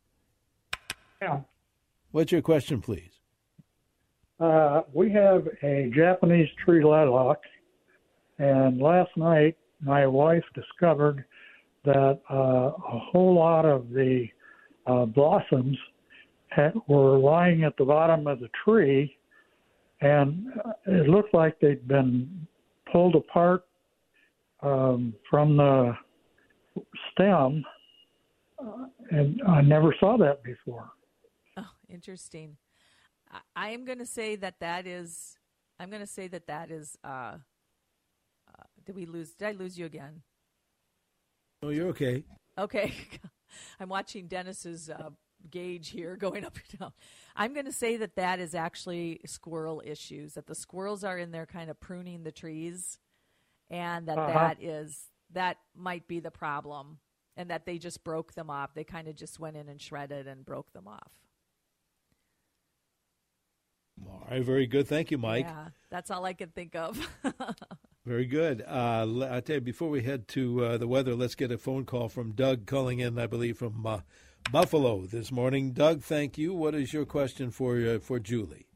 Yeah. 1.23 1.41
What's 2.11 2.31
your 2.31 2.43
question, 2.43 2.83
please? 2.83 3.21
Uh, 4.41 4.83
we 4.93 5.11
have 5.13 5.47
a 5.63 5.91
Japanese 5.95 6.49
tree 6.65 6.83
lilac, 6.83 7.39
and 8.41 8.81
last 8.81 9.11
night 9.17 9.57
my 9.83 10.07
wife 10.07 10.45
discovered 10.55 11.25
that 11.85 12.21
uh, 12.31 12.35
a 12.35 12.99
whole 12.99 13.35
lot 13.35 13.67
of 13.67 13.91
the 13.91 14.27
uh, 14.87 15.05
blossoms 15.05 15.77
had, 16.49 16.73
were 16.89 17.19
lying 17.19 17.65
at 17.65 17.77
the 17.77 17.85
bottom 17.85 18.27
of 18.27 18.41
the 18.41 18.49
tree, 18.65 19.15
and 20.01 20.47
it 20.87 21.07
looked 21.09 21.35
like 21.35 21.61
they'd 21.61 21.87
been 21.87 22.47
pulled 22.91 23.15
apart 23.15 23.67
um, 24.63 25.15
from 25.29 25.59
the 25.59 25.93
stem, 27.13 27.63
uh, 28.59 28.87
and 29.11 29.41
I 29.47 29.61
never 29.61 29.95
saw 30.01 30.17
that 30.17 30.43
before. 30.43 30.91
Oh, 31.59 31.71
interesting. 31.91 32.57
I, 33.31 33.41
I 33.55 33.69
am 33.71 33.85
going 33.85 33.99
to 33.99 34.07
say 34.07 34.37
that 34.37 34.55
that 34.61 34.87
is. 34.87 35.37
I'm 35.79 35.89
going 35.89 36.03
to 36.03 36.07
say 36.07 36.29
that 36.29 36.47
that 36.47 36.71
is 36.71 36.99
uh, 37.05 37.37
did 38.85 38.95
we 38.97 39.07
lose? 39.07 39.33
Did 39.35 39.49
I 39.49 39.53
lose 39.53 39.79
you 39.79 39.87
again? 39.87 40.23
Oh, 41.63 41.69
you're 41.71 41.89
okay. 41.89 42.25
Okay. 42.59 42.93
I'm 43.81 43.89
watching 43.89 44.27
Dennis's 44.29 44.89
uh, 44.89 45.11
gauge 45.51 45.91
here 45.91 46.17
going 46.17 46.45
up 46.45 46.57
or 46.57 46.77
down. 46.79 46.93
I'm 47.37 47.53
going 47.53 47.67
to 47.67 47.73
say 47.73 47.97
that 47.99 48.17
that 48.17 48.39
is 48.41 48.55
actually 48.55 49.21
squirrel 49.27 49.83
issues. 49.85 50.35
That 50.35 50.47
the 50.47 50.55
squirrels 50.55 51.05
are 51.05 51.19
in 51.19 51.31
there 51.33 51.47
kind 51.47 51.71
of 51.71 51.79
pruning 51.81 52.23
the 52.23 52.33
trees, 52.33 52.99
and 53.71 54.07
that, 54.09 54.19
Uh-huh. 54.19 54.33
that 54.33 54.63
is 54.63 55.07
that 55.33 55.59
might 55.77 56.09
be 56.09 56.19
the 56.21 56.31
problem, 56.31 56.99
and 57.37 57.51
that 57.51 57.65
they 57.67 57.79
just 57.79 58.03
broke 58.03 58.35
them 58.35 58.51
off. 58.51 58.75
They 58.75 58.85
kind 58.85 59.07
of 59.09 59.15
just 59.15 59.39
went 59.39 59.57
in 59.57 59.69
and 59.69 59.81
shredded 59.81 60.27
and 60.27 60.45
broke 60.45 60.73
them 60.73 60.89
off. 60.89 61.13
All 64.07 64.25
right, 64.31 64.43
very 64.43 64.67
good. 64.67 64.89
Thank 64.89 65.11
you, 65.11 65.19
Mike. 65.19 65.45
Yeah, 65.47 65.69
that's 65.91 66.11
all 66.11 66.25
I 66.25 66.33
can 66.33 66.49
think 66.49 66.75
of. 66.75 66.99
Very 68.07 68.25
good. 68.25 68.65
Uh, 68.67 69.03
l- 69.03 69.29
I 69.31 69.41
tell 69.41 69.57
you, 69.57 69.61
before 69.61 69.91
we 69.91 70.03
head 70.03 70.27
to 70.29 70.65
uh, 70.65 70.79
the 70.79 70.89
weather, 70.89 71.15
let's 71.15 71.35
get 71.35 71.53
a 71.53 71.59
phone 71.59 71.85
call 71.85 72.09
from 72.09 72.33
Doug 72.33 72.67
calling 72.67 72.99
in, 72.99 73.19
I 73.19 73.27
believe, 73.27 73.59
from 73.59 73.87
uh, 73.87 74.01
Buffalo 74.51 75.03
this 75.03 75.31
morning. 75.31 75.73
Doug, 75.73 76.03
thank 76.03 76.39
you. 76.39 76.55
What 76.55 76.75
is 76.75 76.95
your 76.95 77.05
question 77.05 77.51
for 77.51 77.77
uh, 77.77 77.99
for 77.99 78.19
Julie? 78.19 78.67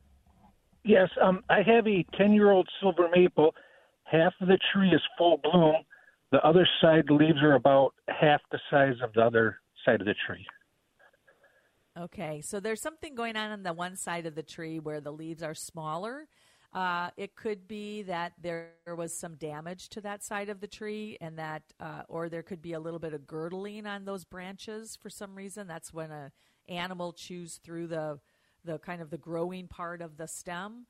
Yes, 0.85 1.09
um, 1.23 1.43
I 1.49 1.63
have 1.63 1.87
a 1.87 2.05
10 2.19 2.33
year 2.35 2.51
old 2.51 2.69
silver 2.81 3.09
maple. 3.15 3.55
Half 4.05 4.35
of 4.43 4.49
the 4.49 4.59
tree 4.73 4.91
is 4.91 5.01
full 5.17 5.41
bloom. 5.43 5.77
The 6.31 6.47
other 6.47 6.69
side, 6.83 7.05
the 7.07 7.15
leaves 7.15 7.43
are 7.43 7.55
about 7.55 7.95
half 8.09 8.43
the 8.53 8.59
size 8.71 8.97
of 9.03 9.15
the 9.15 9.23
other 9.23 9.61
side 9.87 10.03
of 10.03 10.07
the 10.07 10.15
tree. 10.27 10.47
Okay, 11.99 12.43
so 12.43 12.61
there's 12.61 12.83
something 12.83 13.15
going 13.15 13.37
on 13.37 13.51
on 13.53 13.63
the 13.63 13.73
one 13.73 13.97
side 13.97 14.27
of 14.27 14.35
the 14.35 14.43
tree 14.43 14.79
where 14.79 15.01
the 15.01 15.13
leaves 15.13 15.43
are 15.43 15.55
smaller. 15.55 16.27
Uh, 16.75 17.11
it 17.17 17.37
could 17.37 17.69
be 17.69 18.03
that 18.03 18.33
there 18.43 18.73
was 18.97 19.17
some 19.17 19.37
damage 19.37 19.89
to 19.91 20.01
that 20.01 20.25
side 20.25 20.49
of 20.49 20.61
the 20.61 20.67
tree, 20.67 21.17
and 21.21 21.39
that, 21.39 21.63
uh, 21.79 22.03
or 22.09 22.29
there 22.29 22.43
could 22.43 22.61
be 22.61 22.73
a 22.73 22.81
little 22.81 22.99
bit 22.99 23.15
of 23.15 23.27
girdling 23.29 23.87
on 23.87 24.05
those 24.05 24.25
branches 24.25 24.99
for 25.01 25.09
some 25.09 25.37
reason. 25.37 25.69
That's 25.69 25.95
when 25.95 26.11
a 26.11 26.33
animal 26.69 27.13
chews 27.13 27.61
through 27.63 27.87
the 27.87 28.19
the 28.65 28.79
kind 28.79 29.03
of 29.03 29.11
the 29.11 29.19
growing 29.19 29.69
part 29.69 30.01
of 30.01 30.17
the 30.17 30.27
stem. 30.27 30.87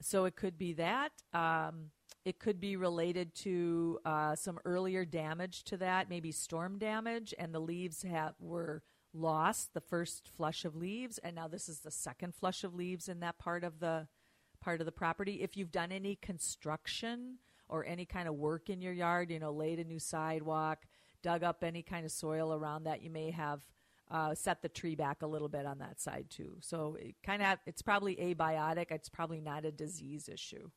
So 0.00 0.24
it 0.24 0.34
could 0.34 0.58
be 0.58 0.72
that. 0.74 1.12
Um, 1.32 1.92
it 2.24 2.38
could 2.38 2.60
be 2.60 2.76
related 2.76 3.34
to 3.36 4.00
uh, 4.04 4.34
some 4.34 4.58
earlier 4.64 5.04
damage 5.04 5.64
to 5.64 5.76
that, 5.78 6.10
maybe 6.10 6.32
storm 6.32 6.78
damage, 6.78 7.32
and 7.38 7.54
the 7.54 7.60
leaves 7.60 8.02
have 8.02 8.34
were 8.38 8.82
lost 9.14 9.74
the 9.74 9.80
first 9.80 10.28
flush 10.28 10.64
of 10.64 10.74
leaves, 10.74 11.18
and 11.18 11.36
now 11.36 11.48
this 11.48 11.68
is 11.68 11.80
the 11.80 11.90
second 11.90 12.34
flush 12.34 12.64
of 12.64 12.74
leaves 12.74 13.08
in 13.08 13.20
that 13.20 13.38
part 13.38 13.64
of 13.64 13.80
the 13.80 14.08
part 14.62 14.80
of 14.80 14.86
the 14.86 14.92
property. 14.92 15.42
If 15.42 15.56
you've 15.56 15.72
done 15.72 15.92
any 15.92 16.16
construction 16.16 17.38
or 17.68 17.84
any 17.84 18.04
kind 18.04 18.28
of 18.28 18.34
work 18.36 18.70
in 18.70 18.80
your 18.80 18.92
yard, 18.92 19.30
you 19.30 19.38
know, 19.38 19.52
laid 19.52 19.78
a 19.78 19.84
new 19.84 19.98
sidewalk, 19.98 20.84
dug 21.22 21.42
up 21.42 21.64
any 21.64 21.82
kind 21.82 22.04
of 22.06 22.12
soil 22.12 22.52
around 22.54 22.84
that, 22.84 23.02
you 23.02 23.10
may 23.10 23.30
have 23.30 23.62
uh, 24.10 24.34
set 24.34 24.62
the 24.62 24.68
tree 24.68 24.94
back 24.94 25.22
a 25.22 25.26
little 25.26 25.48
bit 25.48 25.66
on 25.66 25.78
that 25.78 26.00
side 26.00 26.26
too. 26.30 26.56
So 26.60 26.96
it 27.00 27.16
kind 27.24 27.42
of 27.42 27.58
it's 27.66 27.82
probably 27.82 28.16
abiotic. 28.16 28.86
It's 28.90 29.08
probably 29.08 29.40
not 29.40 29.64
a 29.64 29.72
disease 29.72 30.28
issue. 30.28 30.70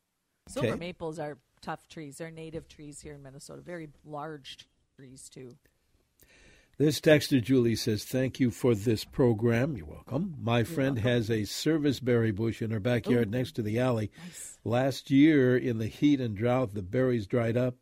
Silver 0.47 0.69
Okay. 0.69 0.79
maples 0.79 1.19
are 1.19 1.37
tough 1.61 1.87
trees. 1.87 2.17
They're 2.17 2.31
native 2.31 2.67
trees 2.67 3.01
here 3.01 3.13
in 3.13 3.23
Minnesota. 3.23 3.61
Very 3.61 3.89
large 4.05 4.67
trees 4.97 5.29
too. 5.29 5.57
This 6.77 6.99
texter 6.99 7.41
Julie 7.41 7.77
says, 7.77 8.03
"Thank 8.03 8.41
you 8.41 8.51
for 8.51 8.75
this 8.75 9.05
program. 9.05 9.77
You're 9.77 9.85
welcome. 9.85 10.35
My 10.41 10.65
friend 10.65 10.99
has 10.99 11.31
a 11.31 11.45
service 11.45 12.01
berry 12.01 12.31
bush 12.31 12.61
in 12.61 12.71
her 12.71 12.81
backyard 12.81 13.31
next 13.31 13.53
to 13.53 13.61
the 13.61 13.79
alley. 13.79 14.11
Last 14.65 15.09
year, 15.09 15.55
in 15.55 15.77
the 15.77 15.87
heat 15.87 16.19
and 16.19 16.35
drought, 16.35 16.73
the 16.73 16.81
berries 16.81 17.27
dried 17.27 17.55
up." 17.55 17.75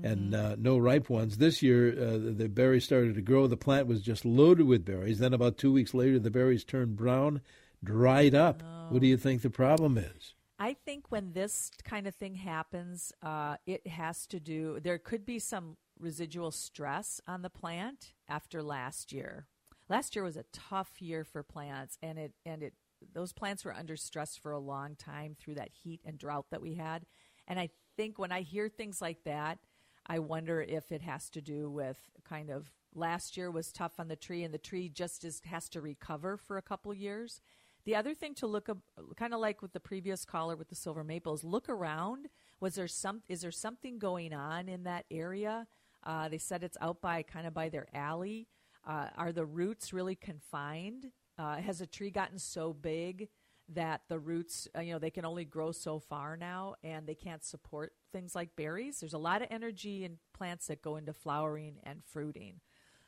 And 0.00 0.34
uh, 0.34 0.56
no 0.58 0.76
ripe 0.76 1.08
ones. 1.08 1.38
This 1.38 1.62
year, 1.62 1.90
uh, 1.90 2.18
the, 2.18 2.34
the 2.36 2.48
berries 2.48 2.84
started 2.84 3.14
to 3.14 3.22
grow. 3.22 3.46
The 3.46 3.56
plant 3.56 3.86
was 3.88 4.02
just 4.02 4.26
loaded 4.26 4.66
with 4.66 4.84
berries. 4.84 5.18
Then, 5.18 5.32
about 5.32 5.56
two 5.56 5.72
weeks 5.72 5.94
later, 5.94 6.18
the 6.18 6.30
berries 6.30 6.64
turned 6.64 6.96
brown, 6.96 7.40
dried 7.82 8.34
up. 8.34 8.62
What 8.90 9.00
do 9.00 9.08
you 9.08 9.16
think 9.16 9.42
the 9.42 9.50
problem 9.50 9.96
is? 9.98 10.34
I 10.58 10.74
think 10.84 11.10
when 11.10 11.32
this 11.32 11.70
kind 11.82 12.06
of 12.06 12.14
thing 12.14 12.34
happens, 12.34 13.12
uh, 13.22 13.56
it 13.66 13.86
has 13.86 14.26
to 14.28 14.38
do. 14.38 14.78
There 14.80 14.98
could 14.98 15.24
be 15.24 15.38
some 15.38 15.78
residual 15.98 16.50
stress 16.50 17.20
on 17.26 17.42
the 17.42 17.50
plant 17.50 18.12
after 18.28 18.62
last 18.62 19.12
year. 19.12 19.46
Last 19.88 20.16
year 20.16 20.24
was 20.24 20.36
a 20.36 20.44
tough 20.52 21.00
year 21.00 21.24
for 21.24 21.42
plants, 21.42 21.96
and 22.02 22.18
it 22.18 22.32
and 22.44 22.62
it 22.62 22.74
those 23.14 23.32
plants 23.32 23.64
were 23.64 23.74
under 23.74 23.96
stress 23.96 24.36
for 24.36 24.52
a 24.52 24.58
long 24.58 24.96
time 24.96 25.36
through 25.38 25.54
that 25.56 25.70
heat 25.72 26.00
and 26.04 26.18
drought 26.18 26.46
that 26.50 26.62
we 26.62 26.74
had. 26.74 27.06
And 27.46 27.58
I 27.60 27.70
think 27.96 28.18
when 28.18 28.32
I 28.32 28.40
hear 28.42 28.68
things 28.68 29.00
like 29.00 29.24
that, 29.24 29.58
I 30.06 30.18
wonder 30.18 30.60
if 30.60 30.92
it 30.92 31.02
has 31.02 31.28
to 31.30 31.40
do 31.40 31.70
with 31.70 31.98
kind 32.24 32.50
of 32.50 32.70
last 32.94 33.36
year 33.36 33.50
was 33.50 33.72
tough 33.72 33.98
on 33.98 34.08
the 34.08 34.16
tree, 34.16 34.42
and 34.42 34.52
the 34.52 34.58
tree 34.58 34.88
just 34.88 35.24
is, 35.24 35.40
has 35.44 35.68
to 35.70 35.80
recover 35.80 36.36
for 36.36 36.56
a 36.56 36.62
couple 36.62 36.92
years. 36.94 37.40
The 37.84 37.94
other 37.94 38.14
thing 38.14 38.34
to 38.36 38.46
look 38.46 38.68
up, 38.68 38.78
kind 39.16 39.32
of 39.32 39.40
like 39.40 39.62
with 39.62 39.72
the 39.72 39.80
previous 39.80 40.24
caller 40.24 40.56
with 40.56 40.68
the 40.68 40.74
silver 40.74 41.04
maples, 41.04 41.44
look 41.44 41.68
around. 41.68 42.28
Was 42.58 42.74
there 42.74 42.88
some? 42.88 43.22
Is 43.28 43.42
there 43.42 43.52
something 43.52 43.98
going 43.98 44.32
on 44.32 44.68
in 44.68 44.84
that 44.84 45.04
area? 45.10 45.68
Uh, 46.06 46.28
they 46.28 46.38
said 46.38 46.62
it's 46.62 46.78
out 46.80 47.00
by 47.00 47.22
kind 47.22 47.46
of 47.46 47.52
by 47.52 47.68
their 47.68 47.88
alley. 47.92 48.46
Uh, 48.86 49.08
are 49.16 49.32
the 49.32 49.44
roots 49.44 49.92
really 49.92 50.14
confined? 50.14 51.10
Uh, 51.38 51.56
has 51.56 51.80
a 51.80 51.86
tree 51.86 52.10
gotten 52.10 52.38
so 52.38 52.72
big 52.72 53.28
that 53.68 54.02
the 54.08 54.18
roots, 54.18 54.68
uh, 54.76 54.80
you 54.80 54.92
know, 54.92 54.98
they 55.00 55.10
can 55.10 55.24
only 55.24 55.44
grow 55.44 55.72
so 55.72 55.98
far 55.98 56.36
now, 56.36 56.76
and 56.84 57.06
they 57.06 57.16
can't 57.16 57.44
support 57.44 57.92
things 58.12 58.34
like 58.34 58.54
berries? 58.54 59.00
There's 59.00 59.12
a 59.12 59.18
lot 59.18 59.42
of 59.42 59.48
energy 59.50 60.04
in 60.04 60.18
plants 60.32 60.68
that 60.68 60.82
go 60.82 60.96
into 60.96 61.12
flowering 61.12 61.78
and 61.82 62.02
fruiting. 62.04 62.60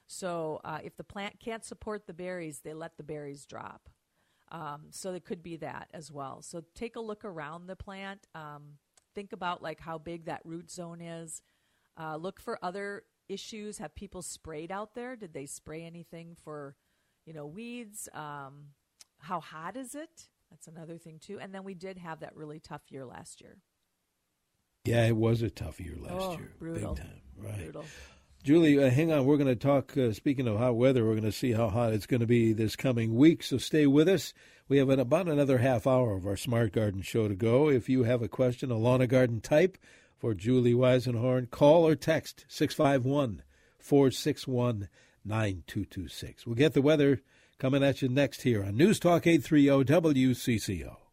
So 0.08 0.60
uh, 0.64 0.80
if 0.82 0.96
the 0.96 1.04
plant 1.04 1.38
can't 1.38 1.64
support 1.64 2.06
the 2.06 2.14
berries, 2.14 2.60
they 2.60 2.74
let 2.74 2.96
the 2.96 3.04
berries 3.04 3.46
drop. 3.46 3.88
Um, 4.50 4.86
so 4.90 5.12
it 5.12 5.24
could 5.24 5.42
be 5.42 5.56
that 5.58 5.88
as 5.92 6.10
well. 6.10 6.42
So 6.42 6.64
take 6.74 6.96
a 6.96 7.00
look 7.00 7.24
around 7.24 7.66
the 7.66 7.76
plant. 7.76 8.26
Um, 8.34 8.78
think 9.14 9.32
about 9.32 9.62
like 9.62 9.80
how 9.80 9.98
big 9.98 10.24
that 10.24 10.40
root 10.44 10.70
zone 10.70 11.00
is. 11.00 11.42
Uh, 12.00 12.16
look 12.16 12.40
for 12.40 12.58
other 12.62 13.02
issues. 13.28 13.78
Have 13.78 13.94
people 13.94 14.22
sprayed 14.22 14.70
out 14.70 14.94
there? 14.94 15.16
Did 15.16 15.32
they 15.34 15.46
spray 15.46 15.82
anything 15.84 16.36
for, 16.44 16.76
you 17.26 17.32
know, 17.32 17.46
weeds? 17.46 18.08
Um, 18.14 18.68
how 19.18 19.40
hot 19.40 19.76
is 19.76 19.94
it? 19.94 20.28
That's 20.50 20.68
another 20.68 20.96
thing 20.96 21.18
too. 21.20 21.38
And 21.40 21.52
then 21.54 21.64
we 21.64 21.74
did 21.74 21.98
have 21.98 22.20
that 22.20 22.36
really 22.36 22.60
tough 22.60 22.82
year 22.90 23.04
last 23.04 23.40
year. 23.40 23.58
Yeah, 24.84 25.06
it 25.06 25.16
was 25.16 25.42
a 25.42 25.50
tough 25.50 25.80
year 25.80 25.96
last 26.00 26.14
Oh, 26.16 26.32
year. 26.38 26.52
brutal. 26.58 26.94
Big 26.94 27.04
time. 27.04 27.20
Right. 27.36 27.58
Brutal. 27.64 27.84
Julie, 28.44 28.82
uh, 28.82 28.88
hang 28.88 29.12
on. 29.12 29.26
We're 29.26 29.36
going 29.36 29.48
to 29.48 29.56
talk, 29.56 29.96
uh, 29.98 30.12
speaking 30.12 30.46
of 30.46 30.56
hot 30.58 30.76
weather, 30.76 31.04
we're 31.04 31.12
going 31.14 31.24
to 31.24 31.32
see 31.32 31.52
how 31.52 31.68
hot 31.68 31.92
it's 31.92 32.06
going 32.06 32.20
to 32.20 32.26
be 32.26 32.52
this 32.52 32.76
coming 32.76 33.16
week. 33.16 33.42
So 33.42 33.58
stay 33.58 33.86
with 33.86 34.08
us. 34.08 34.32
We 34.68 34.78
have 34.78 34.88
an, 34.88 35.00
about 35.00 35.28
another 35.28 35.58
half 35.58 35.86
hour 35.86 36.14
of 36.16 36.24
our 36.26 36.36
Smart 36.36 36.72
Garden 36.72 37.02
show 37.02 37.26
to 37.28 37.34
go. 37.34 37.68
If 37.68 37.88
you 37.88 38.04
have 38.04 38.22
a 38.22 38.28
question, 38.28 38.70
a 38.70 38.78
lawn 38.78 39.04
garden 39.06 39.40
type 39.40 39.76
for 40.18 40.34
Julie 40.34 40.74
Weisenhorn, 40.74 41.50
call 41.50 41.86
or 41.86 41.94
text 41.94 42.44
651 42.48 43.42
461 43.78 44.88
9226. 45.24 46.46
We'll 46.46 46.56
get 46.56 46.74
the 46.74 46.82
weather 46.82 47.22
coming 47.58 47.82
at 47.82 48.02
you 48.02 48.08
next 48.08 48.42
here 48.42 48.64
on 48.64 48.76
News 48.76 48.98
Talk 48.98 49.26
830 49.26 49.84
WCCO. 49.84 51.07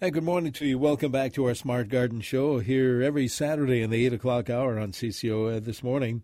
Hey, 0.00 0.10
good 0.10 0.24
morning 0.24 0.52
to 0.52 0.64
you. 0.66 0.78
Welcome 0.78 1.12
back 1.12 1.34
to 1.34 1.44
our 1.44 1.54
Smart 1.54 1.88
Garden 1.90 2.22
Show 2.22 2.60
here 2.60 3.02
every 3.02 3.28
Saturday 3.28 3.82
in 3.82 3.90
the 3.90 4.06
8 4.06 4.14
o'clock 4.14 4.48
hour 4.48 4.78
on 4.78 4.92
CCO. 4.92 5.56
Uh, 5.56 5.60
this 5.60 5.82
morning, 5.82 6.22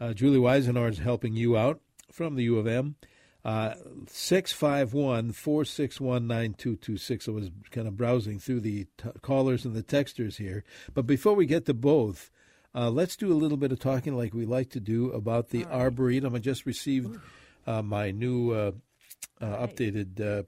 uh, 0.00 0.12
Julie 0.12 0.38
Weisenhorn 0.38 0.90
is 0.92 0.98
helping 0.98 1.34
you 1.34 1.56
out 1.56 1.80
from 2.12 2.36
the 2.36 2.44
U 2.44 2.58
of 2.58 2.68
M. 2.68 2.94
Uh, 3.44 3.74
651 4.08 5.32
461 5.32 6.26
9226. 6.28 7.26
I 7.26 7.30
was 7.32 7.50
kind 7.72 7.88
of 7.88 7.96
browsing 7.96 8.38
through 8.38 8.60
the 8.60 8.86
t- 8.96 9.08
callers 9.22 9.64
and 9.64 9.74
the 9.74 9.82
texters 9.82 10.36
here. 10.36 10.62
But 10.94 11.06
before 11.06 11.34
we 11.34 11.46
get 11.46 11.66
to 11.66 11.74
both, 11.74 12.30
uh, 12.76 12.90
let's 12.90 13.16
do 13.16 13.32
a 13.32 13.34
little 13.34 13.56
bit 13.56 13.72
of 13.72 13.80
talking 13.80 14.16
like 14.16 14.34
we 14.34 14.44
like 14.46 14.70
to 14.70 14.80
do 14.80 15.10
about 15.10 15.50
the 15.50 15.64
Arboretum. 15.64 16.34
I 16.34 16.38
just 16.38 16.64
received 16.64 17.18
uh, 17.66 17.82
my 17.82 18.12
new 18.12 18.52
uh, 18.52 18.72
uh, 19.40 19.46
Right. 19.48 19.76
updated 19.76 20.20
uh, 20.20 20.42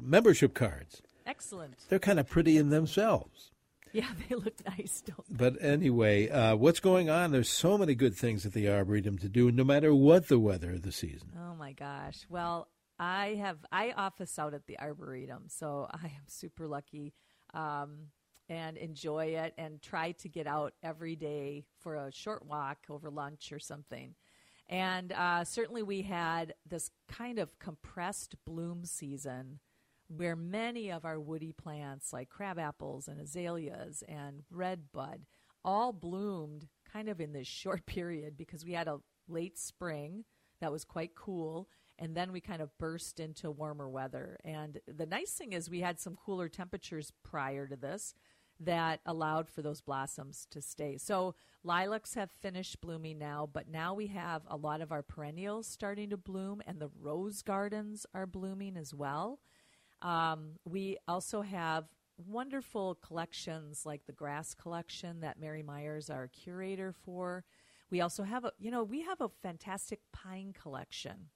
membership 0.00 0.54
cards. 0.54 1.02
Excellent. 1.26 1.74
They're 1.88 1.98
kind 1.98 2.20
of 2.20 2.28
pretty 2.28 2.56
in 2.56 2.70
themselves. 2.70 3.50
Yeah, 3.92 4.08
they 4.28 4.34
look 4.34 4.54
nice, 4.78 5.02
don't 5.04 5.36
But 5.36 5.56
anyway, 5.60 6.28
uh, 6.28 6.56
what's 6.56 6.80
going 6.80 7.10
on? 7.10 7.32
There's 7.32 7.48
so 7.48 7.76
many 7.76 7.94
good 7.94 8.14
things 8.14 8.46
at 8.46 8.52
the 8.52 8.68
Arboretum 8.68 9.18
to 9.18 9.28
do, 9.28 9.50
no 9.50 9.64
matter 9.64 9.94
what 9.94 10.28
the 10.28 10.38
weather 10.38 10.72
of 10.72 10.82
the 10.82 10.92
season. 10.92 11.32
Oh 11.38 11.54
my 11.54 11.72
gosh. 11.72 12.26
Well, 12.28 12.68
I 12.98 13.38
have 13.40 13.58
I 13.70 13.92
office 13.92 14.38
out 14.38 14.54
at 14.54 14.66
the 14.66 14.78
Arboretum, 14.78 15.44
so 15.48 15.88
I 15.90 16.06
am 16.06 16.26
super 16.26 16.66
lucky 16.66 17.14
um, 17.52 18.08
and 18.48 18.76
enjoy 18.76 19.26
it 19.26 19.54
and 19.58 19.82
try 19.82 20.12
to 20.12 20.28
get 20.28 20.46
out 20.46 20.74
every 20.82 21.16
day 21.16 21.64
for 21.80 21.96
a 21.96 22.12
short 22.12 22.46
walk 22.46 22.78
over 22.88 23.10
lunch 23.10 23.52
or 23.52 23.58
something. 23.58 24.14
And 24.68 25.12
uh, 25.12 25.44
certainly 25.44 25.82
we 25.82 26.02
had 26.02 26.54
this 26.68 26.90
kind 27.08 27.38
of 27.38 27.56
compressed 27.58 28.34
bloom 28.44 28.84
season 28.84 29.60
where 30.08 30.36
many 30.36 30.90
of 30.90 31.04
our 31.04 31.18
woody 31.18 31.52
plants, 31.52 32.12
like 32.12 32.28
crab 32.28 32.58
apples 32.58 33.08
and 33.08 33.20
azaleas 33.20 34.02
and 34.08 34.42
red 34.50 34.92
bud, 34.92 35.26
all 35.64 35.92
bloomed 35.92 36.68
kind 36.90 37.08
of 37.08 37.20
in 37.20 37.32
this 37.32 37.46
short 37.46 37.86
period 37.86 38.36
because 38.36 38.64
we 38.64 38.72
had 38.72 38.88
a 38.88 39.00
late 39.28 39.58
spring 39.58 40.24
that 40.60 40.72
was 40.72 40.84
quite 40.84 41.14
cool. 41.14 41.68
And 41.98 42.14
then 42.14 42.30
we 42.30 42.40
kind 42.40 42.60
of 42.60 42.76
burst 42.78 43.20
into 43.20 43.50
warmer 43.50 43.88
weather. 43.88 44.38
And 44.44 44.80
the 44.86 45.06
nice 45.06 45.32
thing 45.32 45.52
is, 45.52 45.70
we 45.70 45.80
had 45.80 45.98
some 45.98 46.14
cooler 46.14 46.48
temperatures 46.48 47.12
prior 47.24 47.66
to 47.66 47.76
this 47.76 48.14
that 48.60 49.00
allowed 49.04 49.48
for 49.48 49.62
those 49.62 49.80
blossoms 49.80 50.46
to 50.50 50.62
stay. 50.62 50.96
So 50.98 51.34
lilacs 51.62 52.14
have 52.14 52.30
finished 52.30 52.80
blooming 52.80 53.18
now, 53.18 53.48
but 53.50 53.68
now 53.68 53.94
we 53.94 54.06
have 54.08 54.42
a 54.48 54.56
lot 54.56 54.80
of 54.80 54.92
our 54.92 55.02
perennials 55.02 55.66
starting 55.66 56.10
to 56.10 56.16
bloom, 56.16 56.62
and 56.66 56.80
the 56.80 56.90
rose 57.00 57.42
gardens 57.42 58.06
are 58.14 58.26
blooming 58.26 58.76
as 58.76 58.94
well. 58.94 59.40
Um, 60.02 60.52
we 60.64 60.98
also 61.08 61.42
have 61.42 61.84
wonderful 62.18 62.96
collections 62.96 63.84
like 63.84 64.06
the 64.06 64.12
grass 64.12 64.54
collection 64.54 65.20
that 65.20 65.38
Mary 65.38 65.62
Myers, 65.62 66.10
our 66.10 66.28
curator 66.28 66.92
for. 66.92 67.44
We 67.90 68.00
also 68.00 68.22
have 68.22 68.44
a, 68.44 68.52
you 68.58 68.70
know, 68.70 68.82
we 68.82 69.02
have 69.02 69.20
a 69.20 69.30
fantastic 69.42 70.00
pine 70.12 70.54
collection. 70.60 71.30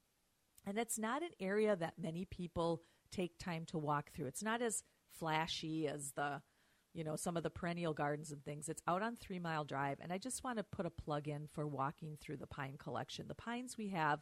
And 0.65 0.77
it's 0.77 0.99
not 0.99 1.23
an 1.23 1.31
area 1.39 1.75
that 1.75 1.95
many 2.01 2.25
people 2.25 2.81
take 3.11 3.37
time 3.37 3.65
to 3.67 3.77
walk 3.77 4.11
through. 4.11 4.27
It's 4.27 4.43
not 4.43 4.61
as 4.61 4.83
flashy 5.11 5.87
as 5.87 6.11
the 6.11 6.41
you 6.93 7.03
know, 7.03 7.15
some 7.15 7.37
of 7.37 7.43
the 7.43 7.49
perennial 7.49 7.93
gardens 7.93 8.31
and 8.31 8.43
things. 8.43 8.67
It's 8.67 8.81
out 8.87 9.01
on 9.01 9.15
Three 9.15 9.39
Mile 9.39 9.63
Drive, 9.63 9.99
and 10.01 10.11
I 10.11 10.17
just 10.17 10.43
want 10.43 10.57
to 10.57 10.63
put 10.63 10.85
a 10.85 10.89
plug 10.89 11.27
in 11.27 11.47
for 11.53 11.65
walking 11.65 12.17
through 12.19 12.37
the 12.37 12.47
pine 12.47 12.75
collection. 12.77 13.27
The 13.27 13.35
pines 13.35 13.77
we 13.77 13.89
have 13.89 14.19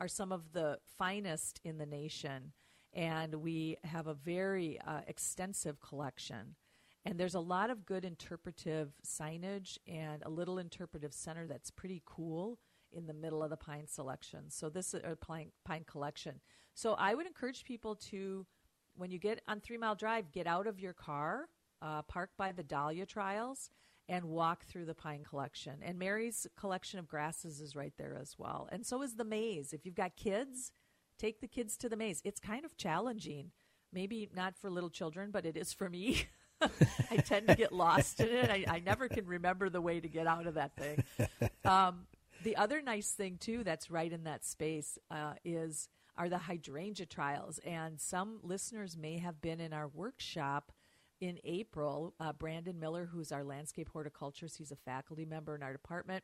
are 0.00 0.08
some 0.08 0.30
of 0.30 0.52
the 0.52 0.78
finest 0.98 1.60
in 1.64 1.78
the 1.78 1.86
nation, 1.86 2.52
and 2.96 3.34
we 3.36 3.76
have 3.84 4.06
a 4.06 4.14
very 4.14 4.80
uh, 4.86 5.00
extensive 5.06 5.80
collection. 5.80 6.56
And 7.04 7.20
there's 7.20 7.34
a 7.34 7.40
lot 7.40 7.70
of 7.70 7.86
good 7.86 8.04
interpretive 8.04 8.94
signage 9.06 9.78
and 9.86 10.22
a 10.24 10.30
little 10.30 10.58
interpretive 10.58 11.12
center 11.12 11.46
that's 11.46 11.70
pretty 11.70 12.02
cool 12.04 12.58
in 12.92 13.06
the 13.06 13.12
middle 13.12 13.42
of 13.42 13.50
the 13.50 13.56
pine 13.56 13.86
selection. 13.86 14.44
So 14.48 14.70
this 14.70 14.94
is 14.94 15.02
a 15.04 15.14
pine, 15.14 15.52
pine 15.64 15.84
collection. 15.86 16.40
So 16.74 16.94
I 16.94 17.14
would 17.14 17.26
encourage 17.26 17.64
people 17.64 17.94
to, 18.10 18.46
when 18.96 19.10
you 19.10 19.18
get 19.18 19.42
on 19.46 19.60
Three 19.60 19.76
Mile 19.76 19.94
Drive, 19.94 20.32
get 20.32 20.46
out 20.46 20.66
of 20.66 20.80
your 20.80 20.94
car 20.94 21.48
uh, 21.82 22.02
park 22.02 22.30
by 22.38 22.50
the 22.50 22.62
Dahlia 22.62 23.04
Trials 23.06 23.70
and 24.08 24.24
walk 24.24 24.64
through 24.64 24.86
the 24.86 24.94
pine 24.94 25.22
collection. 25.22 25.74
And 25.82 25.98
Mary's 25.98 26.46
collection 26.58 26.98
of 26.98 27.06
grasses 27.06 27.60
is 27.60 27.76
right 27.76 27.92
there 27.98 28.16
as 28.20 28.36
well. 28.38 28.68
And 28.72 28.86
so 28.86 29.02
is 29.02 29.16
the 29.16 29.24
maze. 29.24 29.72
If 29.72 29.84
you've 29.84 29.94
got 29.94 30.16
kids, 30.16 30.72
take 31.18 31.40
the 31.40 31.48
kids 31.48 31.76
to 31.78 31.88
the 31.88 31.96
maze. 31.96 32.20
It's 32.24 32.40
kind 32.40 32.64
of 32.64 32.76
challenging. 32.76 33.50
Maybe 33.92 34.28
not 34.34 34.56
for 34.56 34.70
little 34.70 34.90
children, 34.90 35.30
but 35.30 35.46
it 35.46 35.56
is 35.56 35.72
for 35.72 35.88
me. 35.88 36.26
I 37.10 37.16
tend 37.18 37.48
to 37.48 37.54
get 37.54 37.72
lost 37.72 38.20
in 38.20 38.28
it. 38.28 38.50
I, 38.50 38.64
I, 38.66 38.78
never 38.80 39.08
can 39.08 39.26
remember 39.26 39.68
the 39.68 39.80
way 39.80 40.00
to 40.00 40.08
get 40.08 40.26
out 40.26 40.46
of 40.46 40.54
that 40.54 40.76
thing. 40.76 41.04
Um, 41.64 42.06
the 42.44 42.56
other 42.56 42.80
nice 42.80 43.10
thing 43.10 43.38
too, 43.38 43.64
that's 43.64 43.90
right 43.90 44.12
in 44.12 44.22
that 44.22 44.44
space, 44.44 44.98
uh, 45.10 45.32
is 45.44 45.88
are 46.16 46.28
the 46.28 46.38
hydrangea 46.38 47.06
trials. 47.06 47.58
And 47.66 48.00
some 48.00 48.38
listeners 48.42 48.96
may 48.96 49.18
have 49.18 49.40
been 49.40 49.60
in 49.60 49.72
our 49.72 49.88
workshop 49.88 50.70
in 51.20 51.38
April, 51.44 52.14
uh, 52.20 52.32
Brandon 52.32 52.78
Miller, 52.78 53.08
who's 53.10 53.32
our 53.32 53.42
landscape 53.42 53.88
horticulturist, 53.92 54.58
he's 54.58 54.70
a 54.70 54.76
faculty 54.76 55.24
member 55.24 55.54
in 55.54 55.62
our 55.62 55.72
department. 55.72 56.22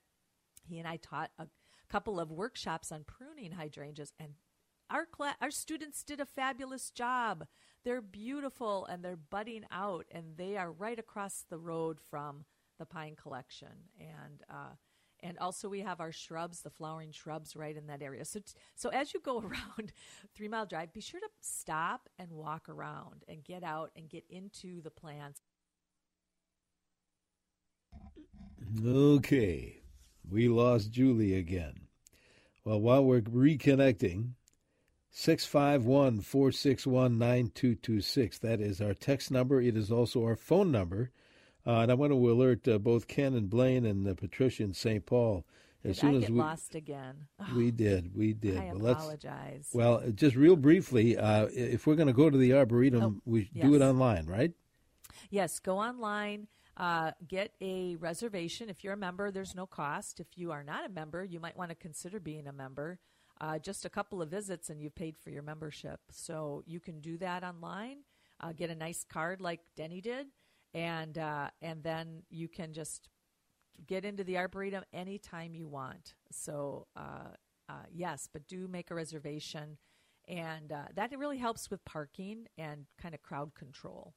He 0.68 0.78
and 0.78 0.86
I 0.86 0.96
taught 0.96 1.30
a 1.38 1.46
couple 1.88 2.20
of 2.20 2.30
workshops 2.30 2.92
on 2.92 3.04
pruning 3.04 3.52
hydrangeas, 3.52 4.12
and 4.20 4.34
our 4.92 5.06
class, 5.06 5.36
our 5.40 5.50
students 5.50 6.02
did 6.04 6.20
a 6.20 6.26
fabulous 6.26 6.90
job. 6.90 7.46
They're 7.84 8.02
beautiful 8.02 8.86
and 8.86 9.04
they're 9.04 9.16
budding 9.16 9.64
out, 9.72 10.06
and 10.10 10.36
they 10.36 10.56
are 10.56 10.70
right 10.70 10.98
across 10.98 11.44
the 11.48 11.58
road 11.58 11.98
from 12.00 12.44
the 12.78 12.86
pine 12.86 13.16
collection. 13.16 13.88
And 13.98 14.42
uh, 14.48 14.74
and 15.24 15.38
also 15.38 15.68
we 15.68 15.80
have 15.80 16.00
our 16.00 16.12
shrubs, 16.12 16.60
the 16.60 16.70
flowering 16.70 17.12
shrubs, 17.12 17.54
right 17.54 17.76
in 17.76 17.86
that 17.86 18.02
area. 18.02 18.24
So, 18.24 18.40
t- 18.40 18.52
so 18.74 18.88
as 18.90 19.14
you 19.14 19.20
go 19.20 19.38
around 19.40 19.92
Three 20.34 20.48
Mile 20.48 20.66
Drive, 20.66 20.92
be 20.92 21.00
sure 21.00 21.20
to 21.20 21.28
stop 21.40 22.08
and 22.18 22.30
walk 22.32 22.68
around 22.68 23.24
and 23.28 23.44
get 23.44 23.62
out 23.62 23.90
and 23.96 24.08
get 24.08 24.24
into 24.28 24.82
the 24.82 24.90
plants. 24.90 25.40
Okay, 28.84 29.82
we 30.28 30.48
lost 30.48 30.90
Julie 30.90 31.34
again. 31.34 31.88
Well, 32.64 32.80
while 32.80 33.04
we're 33.04 33.20
reconnecting, 33.20 34.30
651 35.14 36.22
461 36.22 37.18
9226. 37.18 38.38
That 38.38 38.60
is 38.60 38.80
our 38.80 38.94
text 38.94 39.30
number. 39.30 39.60
It 39.60 39.76
is 39.76 39.92
also 39.92 40.24
our 40.24 40.36
phone 40.36 40.72
number. 40.72 41.10
Uh, 41.66 41.80
and 41.80 41.90
I 41.90 41.94
want 41.94 42.12
to 42.12 42.30
alert 42.30 42.66
uh, 42.66 42.78
both 42.78 43.06
Ken 43.06 43.34
and 43.34 43.48
Blaine 43.48 43.84
and 43.84 44.08
uh, 44.08 44.14
Patricia 44.14 44.64
in 44.64 44.72
St. 44.72 45.04
Paul. 45.04 45.44
As 45.84 45.96
did 45.96 46.00
soon 46.00 46.14
I 46.14 46.24
as 46.24 46.30
we 46.30 46.38
lost 46.38 46.74
again, 46.74 47.26
we 47.54 47.70
did, 47.70 48.16
we 48.16 48.32
did. 48.32 48.56
I 48.56 48.72
well, 48.74 48.92
apologize. 48.92 49.68
well, 49.74 50.02
just 50.14 50.34
real 50.34 50.56
briefly, 50.56 51.18
uh, 51.18 51.48
if 51.52 51.86
we're 51.86 51.94
going 51.94 52.08
to 52.08 52.14
go 52.14 52.30
to 52.30 52.38
the 52.38 52.54
arboretum, 52.54 53.02
oh, 53.02 53.22
we 53.26 53.50
yes. 53.52 53.66
do 53.66 53.74
it 53.74 53.82
online, 53.82 54.26
right? 54.26 54.52
Yes, 55.30 55.58
go 55.60 55.78
online. 55.78 56.46
Uh, 56.74 57.12
get 57.28 57.52
a 57.60 57.96
reservation. 57.96 58.70
If 58.70 58.82
you're 58.82 58.94
a 58.94 58.96
member, 58.98 59.30
there's 59.30 59.54
no 59.54 59.66
cost. 59.66 60.20
If 60.20 60.26
you 60.36 60.52
are 60.52 60.64
not 60.64 60.86
a 60.86 60.88
member, 60.88 61.22
you 61.22 61.38
might 61.38 61.56
want 61.56 61.70
to 61.70 61.74
consider 61.76 62.18
being 62.18 62.46
a 62.46 62.52
member. 62.52 62.98
Uh, 63.42 63.58
just 63.58 63.84
a 63.84 63.90
couple 63.90 64.22
of 64.22 64.28
visits 64.30 64.70
and 64.70 64.80
you've 64.80 64.94
paid 64.94 65.16
for 65.18 65.30
your 65.30 65.42
membership. 65.42 65.98
So 66.12 66.62
you 66.64 66.78
can 66.78 67.00
do 67.00 67.18
that 67.18 67.42
online. 67.42 67.98
Uh, 68.40 68.52
get 68.52 68.70
a 68.70 68.74
nice 68.74 69.04
card 69.04 69.40
like 69.40 69.60
Denny 69.76 70.00
did, 70.00 70.28
and 70.74 71.18
uh, 71.18 71.48
and 71.60 71.82
then 71.82 72.22
you 72.30 72.48
can 72.48 72.72
just 72.72 73.08
get 73.86 74.04
into 74.04 74.24
the 74.24 74.38
arboretum 74.38 74.84
anytime 74.92 75.54
you 75.54 75.66
want. 75.66 76.14
So 76.30 76.86
uh, 76.96 77.34
uh, 77.68 77.84
yes, 77.92 78.28
but 78.32 78.46
do 78.46 78.68
make 78.68 78.90
a 78.90 78.94
reservation, 78.94 79.76
and 80.28 80.72
uh, 80.72 80.84
that 80.94 81.16
really 81.16 81.38
helps 81.38 81.70
with 81.70 81.84
parking 81.84 82.46
and 82.56 82.86
kind 83.00 83.14
of 83.14 83.22
crowd 83.22 83.54
control. 83.54 84.14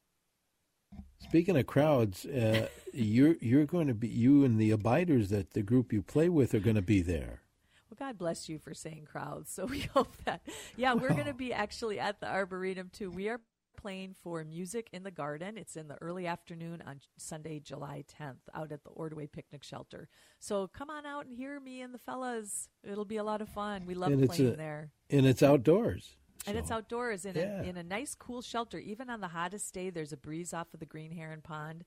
Speaking 1.19 1.57
of 1.57 1.65
crowds, 1.65 2.25
you're 2.93 3.35
you're 3.41 3.65
going 3.65 3.87
to 3.87 3.95
be 3.95 4.07
you 4.07 4.43
and 4.43 4.59
the 4.59 4.71
abiders 4.71 5.29
that 5.29 5.53
the 5.53 5.63
group 5.63 5.91
you 5.91 6.03
play 6.03 6.29
with 6.29 6.53
are 6.53 6.59
going 6.59 6.75
to 6.75 6.81
be 6.81 7.01
there. 7.01 7.41
Well, 7.89 8.07
God 8.07 8.17
bless 8.17 8.49
you 8.49 8.59
for 8.59 8.73
saying 8.73 9.07
crowds. 9.11 9.51
So 9.51 9.65
we 9.69 9.81
hope 9.81 10.15
that, 10.25 10.41
yeah, 10.75 10.93
we're 10.93 11.13
going 11.13 11.25
to 11.25 11.31
oh. 11.31 11.33
be 11.33 11.53
actually 11.53 11.99
at 11.99 12.19
the 12.19 12.27
Arboretum 12.27 12.89
too. 12.91 13.09
We 13.09 13.29
are 13.29 13.41
playing 13.75 14.15
for 14.23 14.43
Music 14.43 14.89
in 14.93 15.03
the 15.03 15.11
Garden. 15.11 15.57
It's 15.57 15.75
in 15.75 15.87
the 15.87 15.97
early 16.01 16.25
afternoon 16.25 16.81
on 16.87 17.01
Sunday, 17.17 17.59
July 17.59 18.03
10th, 18.19 18.39
out 18.53 18.71
at 18.71 18.83
the 18.83 18.89
Ordway 18.89 19.27
Picnic 19.27 19.63
Shelter. 19.63 20.07
So 20.39 20.67
come 20.67 20.89
on 20.89 21.05
out 21.05 21.25
and 21.25 21.35
hear 21.35 21.59
me 21.59 21.81
and 21.81 21.93
the 21.93 21.99
fellas. 21.99 22.69
It'll 22.83 23.05
be 23.05 23.17
a 23.17 23.23
lot 23.23 23.41
of 23.41 23.49
fun. 23.49 23.85
We 23.85 23.93
love 23.93 24.11
and 24.11 24.27
playing 24.27 24.53
a, 24.53 24.55
there. 24.55 24.91
And 25.09 25.27
it's 25.27 25.43
outdoors. 25.43 26.15
So. 26.43 26.49
And 26.49 26.57
it's 26.57 26.71
outdoors 26.71 27.25
in, 27.25 27.35
yeah. 27.35 27.61
a, 27.61 27.63
in 27.63 27.77
a 27.77 27.83
nice, 27.83 28.15
cool 28.15 28.41
shelter. 28.41 28.79
Even 28.79 29.09
on 29.09 29.21
the 29.21 29.27
hottest 29.27 29.73
day, 29.73 29.89
there's 29.89 30.13
a 30.13 30.17
breeze 30.17 30.53
off 30.53 30.73
of 30.73 30.79
the 30.79 30.85
Green 30.85 31.11
Heron 31.11 31.41
Pond 31.41 31.85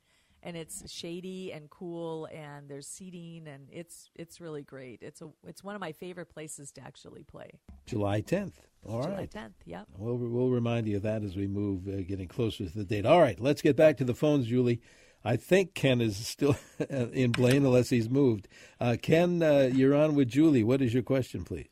and 0.49 0.57
it's 0.57 0.91
shady 0.91 1.53
and 1.53 1.69
cool 1.69 2.27
and 2.33 2.71
there's 2.71 2.87
seating 2.87 3.47
and 3.47 3.69
it's 3.71 4.09
it's 4.15 4.41
really 4.41 4.63
great. 4.63 5.03
It's 5.03 5.21
a 5.21 5.29
it's 5.47 5.63
one 5.63 5.75
of 5.75 5.81
my 5.81 5.93
favorite 5.93 6.31
places 6.31 6.73
to 6.73 6.81
actually 6.81 7.23
play. 7.23 7.51
July 7.85 8.23
10th. 8.23 8.55
All 8.83 9.03
July 9.03 9.15
right. 9.15 9.31
10th, 9.31 9.53
yep. 9.67 9.87
We'll, 9.99 10.17
we'll 10.17 10.49
remind 10.49 10.89
you 10.89 10.97
of 10.97 11.03
that 11.03 11.23
as 11.23 11.37
we 11.37 11.47
move, 11.47 11.87
uh, 11.87 12.01
getting 12.09 12.29
closer 12.29 12.65
to 12.65 12.79
the 12.79 12.85
date. 12.85 13.05
All 13.05 13.21
right, 13.21 13.39
let's 13.39 13.61
get 13.61 13.77
back 13.77 13.99
to 13.99 14.05
the 14.05 14.15
phones, 14.15 14.47
Julie. 14.47 14.81
I 15.23 15.37
think 15.37 15.75
Ken 15.75 16.01
is 16.01 16.17
still 16.17 16.57
in 16.89 17.33
Blaine 17.33 17.67
unless 17.67 17.91
he's 17.91 18.09
moved. 18.09 18.49
Uh, 18.81 18.97
Ken, 19.01 19.43
uh, 19.43 19.69
you're 19.71 19.95
on 19.95 20.15
with 20.15 20.29
Julie. 20.29 20.65
What 20.65 20.81
is 20.81 20.95
your 20.95 21.03
question, 21.03 21.45
please? 21.45 21.69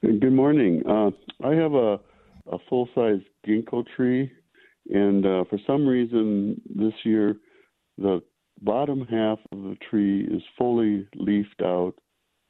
Good 0.00 0.32
morning. 0.32 0.82
Uh, 0.88 1.10
I 1.44 1.54
have 1.56 1.74
a, 1.74 2.00
a 2.50 2.58
full 2.70 2.88
size 2.94 3.20
ginkgo 3.46 3.84
tree 3.96 4.30
and 4.90 5.24
uh, 5.24 5.44
for 5.48 5.58
some 5.66 5.86
reason, 5.86 6.60
this 6.74 6.94
year, 7.04 7.36
the 7.98 8.22
bottom 8.62 9.06
half 9.06 9.38
of 9.52 9.62
the 9.62 9.76
tree 9.88 10.22
is 10.24 10.42
fully 10.58 11.08
leafed 11.16 11.62
out. 11.62 11.94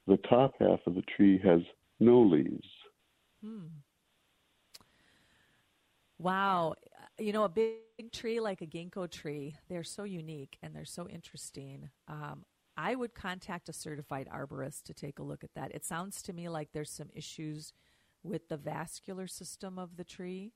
The 0.06 0.18
top 0.28 0.54
half 0.60 0.80
of 0.86 0.94
the 0.94 1.04
tree 1.16 1.40
has 1.44 1.60
no 2.00 2.20
leaves. 2.20 2.68
Hmm. 3.44 3.66
Wow. 6.18 6.74
You 7.18 7.32
know, 7.32 7.44
a 7.44 7.48
big 7.48 7.78
tree 8.12 8.40
like 8.40 8.60
a 8.60 8.66
ginkgo 8.66 9.10
tree, 9.10 9.56
they're 9.68 9.84
so 9.84 10.04
unique 10.04 10.58
and 10.62 10.74
they're 10.74 10.84
so 10.84 11.08
interesting. 11.08 11.88
Um, 12.08 12.44
I 12.76 12.94
would 12.94 13.14
contact 13.14 13.68
a 13.68 13.72
certified 13.72 14.28
arborist 14.32 14.84
to 14.84 14.94
take 14.94 15.18
a 15.18 15.22
look 15.22 15.44
at 15.44 15.54
that. 15.54 15.74
It 15.74 15.84
sounds 15.84 16.22
to 16.22 16.32
me 16.32 16.48
like 16.48 16.72
there's 16.72 16.90
some 16.90 17.10
issues 17.14 17.72
with 18.22 18.48
the 18.48 18.56
vascular 18.56 19.26
system 19.26 19.78
of 19.78 19.96
the 19.96 20.04
tree 20.04 20.52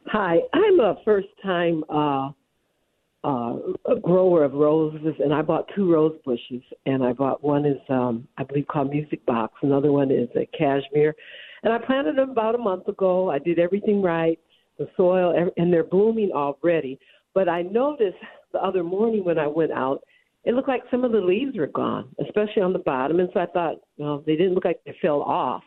Hi, 0.07 0.37
I'm 0.53 0.79
a 0.79 0.95
first 1.05 1.27
time 1.43 1.83
uh, 1.89 2.29
uh, 3.23 3.57
grower 4.01 4.43
of 4.43 4.53
roses, 4.53 5.13
and 5.19 5.33
I 5.33 5.41
bought 5.41 5.69
two 5.75 5.91
rose 5.91 6.17
bushes. 6.25 6.63
And 6.85 7.03
I 7.03 7.13
bought 7.13 7.43
one 7.43 7.65
is, 7.65 7.77
um, 7.89 8.27
I 8.37 8.43
believe, 8.43 8.67
called 8.67 8.89
Music 8.89 9.25
Box. 9.25 9.53
Another 9.61 9.91
one 9.91 10.09
is 10.11 10.29
a 10.35 10.45
cashmere. 10.57 11.15
And 11.63 11.73
I 11.73 11.77
planted 11.77 12.17
them 12.17 12.29
about 12.31 12.55
a 12.55 12.59
month 12.59 12.87
ago. 12.87 13.29
I 13.29 13.39
did 13.39 13.59
everything 13.59 14.01
right, 14.01 14.39
the 14.77 14.87
soil, 14.95 15.51
and 15.57 15.73
they're 15.73 15.83
blooming 15.83 16.31
already. 16.33 16.99
But 17.33 17.49
I 17.49 17.63
noticed 17.63 18.17
the 18.53 18.59
other 18.59 18.83
morning 18.83 19.23
when 19.23 19.37
I 19.37 19.47
went 19.47 19.71
out, 19.71 20.01
it 20.45 20.53
looked 20.53 20.69
like 20.69 20.83
some 20.89 21.03
of 21.03 21.11
the 21.11 21.19
leaves 21.19 21.57
were 21.57 21.67
gone, 21.67 22.09
especially 22.25 22.61
on 22.61 22.73
the 22.73 22.79
bottom. 22.79 23.19
And 23.19 23.29
so 23.33 23.41
I 23.41 23.45
thought, 23.47 23.75
well, 23.97 24.23
they 24.25 24.35
didn't 24.35 24.55
look 24.55 24.65
like 24.65 24.79
they 24.85 24.95
fell 25.01 25.21
off. 25.21 25.63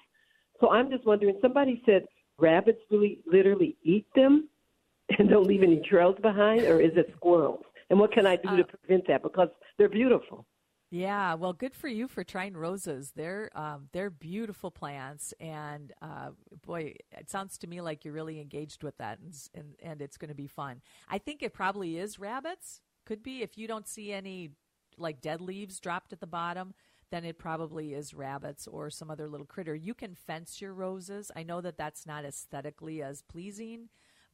So 0.61 0.71
I'm 0.71 0.91
just 0.91 1.05
wondering. 1.05 1.39
Somebody 1.43 1.83
said 1.85 2.05
rabbits 2.39 2.81
really 2.91 3.21
literally 3.27 3.77
eat 3.83 4.07
them 4.15 4.49
and 5.19 5.29
don't 5.29 5.47
leave 5.47 5.63
any 5.63 5.83
trails 5.89 6.17
behind, 6.23 6.63
or 6.63 6.81
is 6.81 6.93
it 6.97 7.13
squirrels? 7.17 7.65
And 7.91 8.01
what 8.01 8.13
can 8.13 8.27
I 8.27 8.37
do 8.37 8.49
uh, 8.49 8.57
to 8.57 8.65
prevent 8.65 9.07
that? 9.09 9.23
Because 9.23 9.49
they're 9.77 9.89
beautiful. 9.89 10.47
Yeah, 10.95 11.35
well, 11.35 11.55
good 11.55 11.75
for 11.75 11.89
you 11.89 12.07
for 12.07 12.23
trying 12.23 12.55
roses. 12.55 13.13
They're 13.17 13.49
um, 13.59 13.89
they're 13.93 14.11
beautiful 14.11 14.71
plants, 14.71 15.33
and 15.41 15.91
uh, 16.03 16.33
boy, 16.67 16.97
it 17.13 17.31
sounds 17.31 17.57
to 17.59 17.67
me 17.67 17.81
like 17.81 18.05
you're 18.05 18.13
really 18.13 18.41
engaged 18.43 18.83
with 18.83 18.99
that, 18.99 19.19
and 19.19 19.35
and, 19.55 19.75
and 19.83 20.03
it's 20.03 20.19
going 20.19 20.29
to 20.29 20.35
be 20.35 20.47
fun. 20.47 20.83
I 21.09 21.17
think 21.17 21.43
it 21.43 21.55
probably 21.55 21.97
is 21.97 22.19
rabbits. 22.19 22.83
Could 23.07 23.23
be 23.23 23.41
if 23.43 23.57
you 23.57 23.67
don't 23.67 23.89
see 23.89 24.13
any 24.13 24.51
like 24.99 25.23
dead 25.23 25.41
leaves 25.41 25.81
dropped 25.81 26.13
at 26.13 26.21
the 26.21 26.27
bottom, 26.27 26.75
then 27.11 27.25
it 27.25 27.39
probably 27.39 27.95
is 27.95 28.13
rabbits 28.13 28.67
or 28.67 28.91
some 28.91 29.11
other 29.11 29.29
little 29.29 29.47
critter. 29.47 29.75
You 29.75 29.95
can 29.95 30.15
fence 30.15 30.61
your 30.61 30.75
roses. 30.75 31.31
I 31.35 31.43
know 31.43 31.63
that 31.63 31.79
that's 31.79 32.05
not 32.07 32.27
aesthetically 32.27 33.03
as 33.03 33.23
pleasing, 33.23 33.89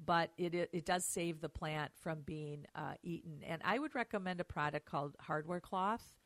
but 0.05 0.33
it 0.37 0.57
it, 0.57 0.71
it 0.73 0.85
does 0.85 1.05
save 1.05 1.41
the 1.41 1.49
plant 1.49 1.93
from 1.95 2.23
being 2.23 2.67
uh, 2.75 2.95
eaten. 3.05 3.43
And 3.47 3.63
I 3.65 3.79
would 3.79 3.95
recommend 3.95 4.41
a 4.41 4.45
product 4.45 4.87
called 4.87 5.15
Hardware 5.21 5.61
Cloth. 5.61 6.17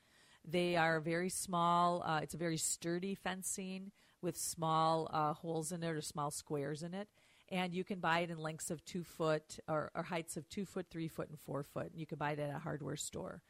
They 0.45 0.77
are 0.77 1.01
very 1.01 1.29
small. 1.29 2.03
Uh, 2.03 2.21
it's 2.23 2.35
a 2.35 2.39
very 2.39 2.57
sturdy 2.57 3.15
fencing 3.15 3.93
with 4.21 4.37
small 4.37 5.09
uh, 5.13 5.35
holes 5.35 5.73
in 5.73 5.83
it 5.83 5.91
or 5.91 6.01
small 6.01 6.31
squares 6.31 6.83
in 6.83 6.95
it. 6.95 7.09
And 7.51 7.75
you 7.75 7.85
can 7.85 8.01
buy 8.01 8.21
it 8.21 8.31
in 8.31 8.39
lengths 8.39 8.71
of 8.71 8.85
two 8.85 9.05
foot 9.05 9.59
or, 9.69 9.91
or 9.95 10.05
heights 10.05 10.37
of 10.37 10.49
two 10.49 10.65
foot, 10.65 10.87
three 10.91 11.09
foot, 11.09 11.29
and 11.29 11.39
four 11.39 11.63
foot. 11.63 11.91
And 11.91 12.01
you 12.01 12.07
can 12.07 12.19
buy 12.19 12.33
it 12.33 12.39
at 12.39 12.55
a 12.55 12.59
hardware 12.59 12.97
store. 12.97 13.43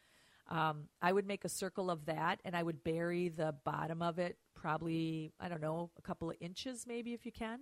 Um, 0.49 0.89
I 1.01 1.13
would 1.13 1.27
make 1.27 1.45
a 1.45 1.49
circle 1.49 1.91
of 1.91 2.07
that 2.07 2.41
and 2.45 2.57
I 2.57 2.63
would 2.63 2.83
bury 2.83 3.29
the 3.29 3.55
bottom 3.65 4.03
of 4.03 4.19
it 4.19 4.37
probably, 4.55 5.33
I 5.41 5.49
don't 5.49 5.63
know, 5.63 5.91
a 5.99 6.03
couple 6.03 6.31
of 6.31 6.37
inches 6.41 6.85
maybe 6.87 7.15
if 7.15 7.25
you 7.25 7.33
can. 7.33 7.61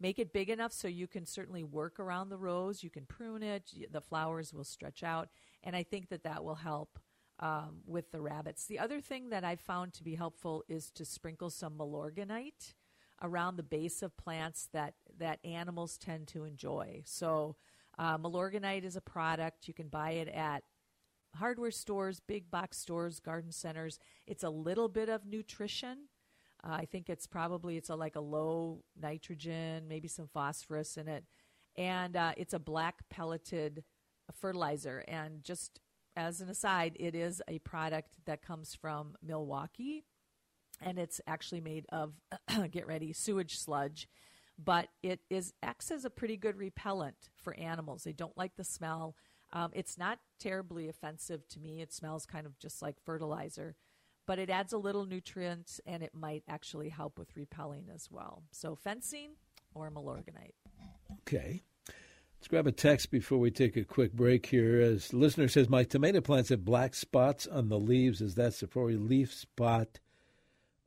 Make 0.00 0.18
it 0.18 0.32
big 0.32 0.50
enough 0.50 0.72
so 0.72 0.88
you 0.88 1.06
can 1.06 1.26
certainly 1.26 1.62
work 1.62 2.00
around 2.00 2.30
the 2.30 2.38
rows. 2.38 2.82
You 2.82 2.90
can 2.90 3.04
prune 3.04 3.42
it, 3.42 3.70
the 3.92 4.00
flowers 4.00 4.52
will 4.52 4.64
stretch 4.64 5.02
out. 5.02 5.28
And 5.62 5.76
I 5.76 5.82
think 5.82 6.08
that 6.08 6.24
that 6.24 6.42
will 6.42 6.54
help 6.54 6.98
um, 7.40 7.80
with 7.86 8.12
the 8.12 8.20
rabbits. 8.20 8.66
The 8.66 8.78
other 8.78 9.00
thing 9.00 9.30
that 9.30 9.44
I 9.44 9.56
found 9.56 9.92
to 9.94 10.04
be 10.04 10.14
helpful 10.14 10.62
is 10.68 10.90
to 10.92 11.04
sprinkle 11.04 11.50
some 11.50 11.74
Milorganite 11.78 12.74
around 13.22 13.56
the 13.56 13.62
base 13.62 14.02
of 14.02 14.16
plants 14.16 14.68
that, 14.72 14.94
that 15.18 15.38
animals 15.44 15.98
tend 15.98 16.28
to 16.28 16.44
enjoy. 16.44 17.02
So, 17.04 17.56
uh, 17.98 18.16
Milorganite 18.16 18.84
is 18.84 18.96
a 18.96 19.00
product. 19.00 19.68
You 19.68 19.74
can 19.74 19.88
buy 19.88 20.12
it 20.12 20.28
at 20.28 20.62
hardware 21.36 21.70
stores, 21.70 22.20
big 22.20 22.50
box 22.50 22.78
stores, 22.78 23.20
garden 23.20 23.52
centers. 23.52 23.98
It's 24.26 24.42
a 24.42 24.50
little 24.50 24.88
bit 24.88 25.08
of 25.08 25.26
nutrition. 25.26 26.08
Uh, 26.64 26.72
I 26.72 26.84
think 26.86 27.08
it's 27.08 27.26
probably 27.26 27.76
it's 27.76 27.88
a, 27.88 27.94
like 27.94 28.16
a 28.16 28.20
low 28.20 28.84
nitrogen, 29.00 29.86
maybe 29.88 30.08
some 30.08 30.28
phosphorus 30.28 30.96
in 30.96 31.08
it, 31.08 31.24
and 31.76 32.16
uh, 32.16 32.32
it's 32.36 32.52
a 32.52 32.58
black 32.58 33.02
pelleted 33.08 33.84
fertilizer. 34.32 35.04
And 35.08 35.42
just 35.42 35.80
as 36.20 36.40
an 36.40 36.48
aside, 36.48 36.96
it 37.00 37.14
is 37.14 37.42
a 37.48 37.58
product 37.60 38.16
that 38.26 38.42
comes 38.42 38.74
from 38.74 39.16
Milwaukee, 39.22 40.04
and 40.80 40.98
it's 40.98 41.20
actually 41.26 41.60
made 41.60 41.86
of 41.90 42.12
get 42.70 42.86
ready 42.86 43.12
sewage 43.12 43.58
sludge. 43.58 44.08
But 44.62 44.88
it 45.02 45.20
is 45.30 45.54
acts 45.62 45.90
as 45.90 46.04
a 46.04 46.10
pretty 46.10 46.36
good 46.36 46.56
repellent 46.56 47.30
for 47.34 47.58
animals. 47.58 48.04
They 48.04 48.12
don't 48.12 48.36
like 48.36 48.56
the 48.56 48.64
smell. 48.64 49.16
Um, 49.54 49.70
it's 49.72 49.96
not 49.96 50.18
terribly 50.38 50.88
offensive 50.88 51.48
to 51.48 51.60
me. 51.60 51.80
It 51.80 51.94
smells 51.94 52.26
kind 52.26 52.44
of 52.44 52.58
just 52.58 52.82
like 52.82 52.96
fertilizer, 53.02 53.74
but 54.26 54.38
it 54.38 54.50
adds 54.50 54.74
a 54.74 54.78
little 54.78 55.06
nutrients 55.06 55.80
and 55.86 56.02
it 56.02 56.14
might 56.14 56.44
actually 56.46 56.90
help 56.90 57.18
with 57.18 57.34
repelling 57.34 57.86
as 57.92 58.08
well. 58.10 58.42
So 58.52 58.76
fencing 58.76 59.30
or 59.74 59.90
Milorganite. 59.90 60.54
Okay. 61.22 61.62
Let's 62.40 62.48
grab 62.48 62.66
a 62.66 62.72
text 62.72 63.10
before 63.10 63.36
we 63.36 63.50
take 63.50 63.76
a 63.76 63.84
quick 63.84 64.14
break 64.14 64.46
here. 64.46 64.80
As 64.80 65.12
listener 65.12 65.46
says, 65.46 65.68
my 65.68 65.84
tomato 65.84 66.22
plants 66.22 66.48
have 66.48 66.64
black 66.64 66.94
spots 66.94 67.46
on 67.46 67.68
the 67.68 67.78
leaves. 67.78 68.22
Is 68.22 68.34
that 68.36 68.52
Septoria 68.52 68.98
leaf 68.98 69.34
spot? 69.34 70.00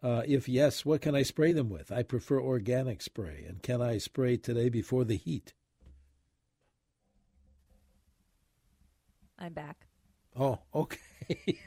Uh, 0.01 0.23
if 0.27 0.49
yes, 0.49 0.83
what 0.83 1.01
can 1.01 1.13
I 1.13 1.21
spray 1.21 1.51
them 1.51 1.69
with? 1.69 1.91
I 1.91 2.01
prefer 2.01 2.41
organic 2.41 3.03
spray. 3.03 3.45
And 3.47 3.61
can 3.61 3.83
I 3.83 3.99
spray 3.99 4.35
today 4.35 4.69
before 4.69 5.03
the 5.03 5.15
heat? 5.15 5.53
I'm 9.37 9.53
back. 9.53 9.85
Oh, 10.35 10.57
okay. 10.73 10.97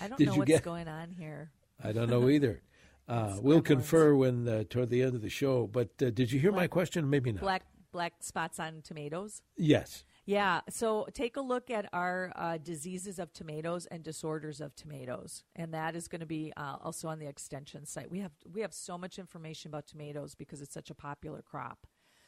I 0.00 0.08
don't 0.08 0.18
know 0.18 0.34
what's 0.34 0.48
get... 0.48 0.64
going 0.64 0.88
on 0.88 1.12
here. 1.12 1.52
I 1.80 1.92
don't 1.92 2.10
know 2.10 2.28
either. 2.28 2.62
Uh, 3.06 3.36
we'll 3.42 3.60
confer 3.60 4.14
when 4.14 4.48
uh, 4.48 4.64
toward 4.70 4.88
the 4.88 5.02
end 5.02 5.14
of 5.14 5.20
the 5.20 5.28
show. 5.28 5.66
But 5.66 5.90
uh, 6.00 6.08
did 6.08 6.32
you 6.32 6.40
hear 6.40 6.50
black, 6.50 6.62
my 6.62 6.66
question? 6.68 7.10
Maybe 7.10 7.32
not. 7.32 7.42
Black 7.42 7.62
black 7.94 8.14
spots 8.20 8.58
on 8.58 8.82
tomatoes. 8.82 9.40
Yes. 9.56 10.04
Yeah. 10.26 10.60
So 10.68 11.06
take 11.14 11.36
a 11.36 11.40
look 11.40 11.70
at 11.70 11.88
our 11.92 12.32
uh, 12.34 12.58
diseases 12.58 13.18
of 13.18 13.32
tomatoes 13.32 13.86
and 13.86 14.02
disorders 14.02 14.60
of 14.60 14.74
tomatoes, 14.74 15.44
and 15.54 15.72
that 15.72 15.94
is 15.94 16.08
going 16.08 16.20
to 16.20 16.26
be 16.26 16.52
uh, 16.56 16.76
also 16.82 17.08
on 17.08 17.20
the 17.20 17.26
extension 17.26 17.86
site. 17.86 18.10
We 18.10 18.18
have 18.18 18.32
we 18.52 18.60
have 18.62 18.74
so 18.74 18.98
much 18.98 19.18
information 19.18 19.70
about 19.70 19.86
tomatoes 19.86 20.34
because 20.34 20.60
it's 20.60 20.74
such 20.74 20.90
a 20.90 20.94
popular 20.94 21.40
crop. 21.40 21.86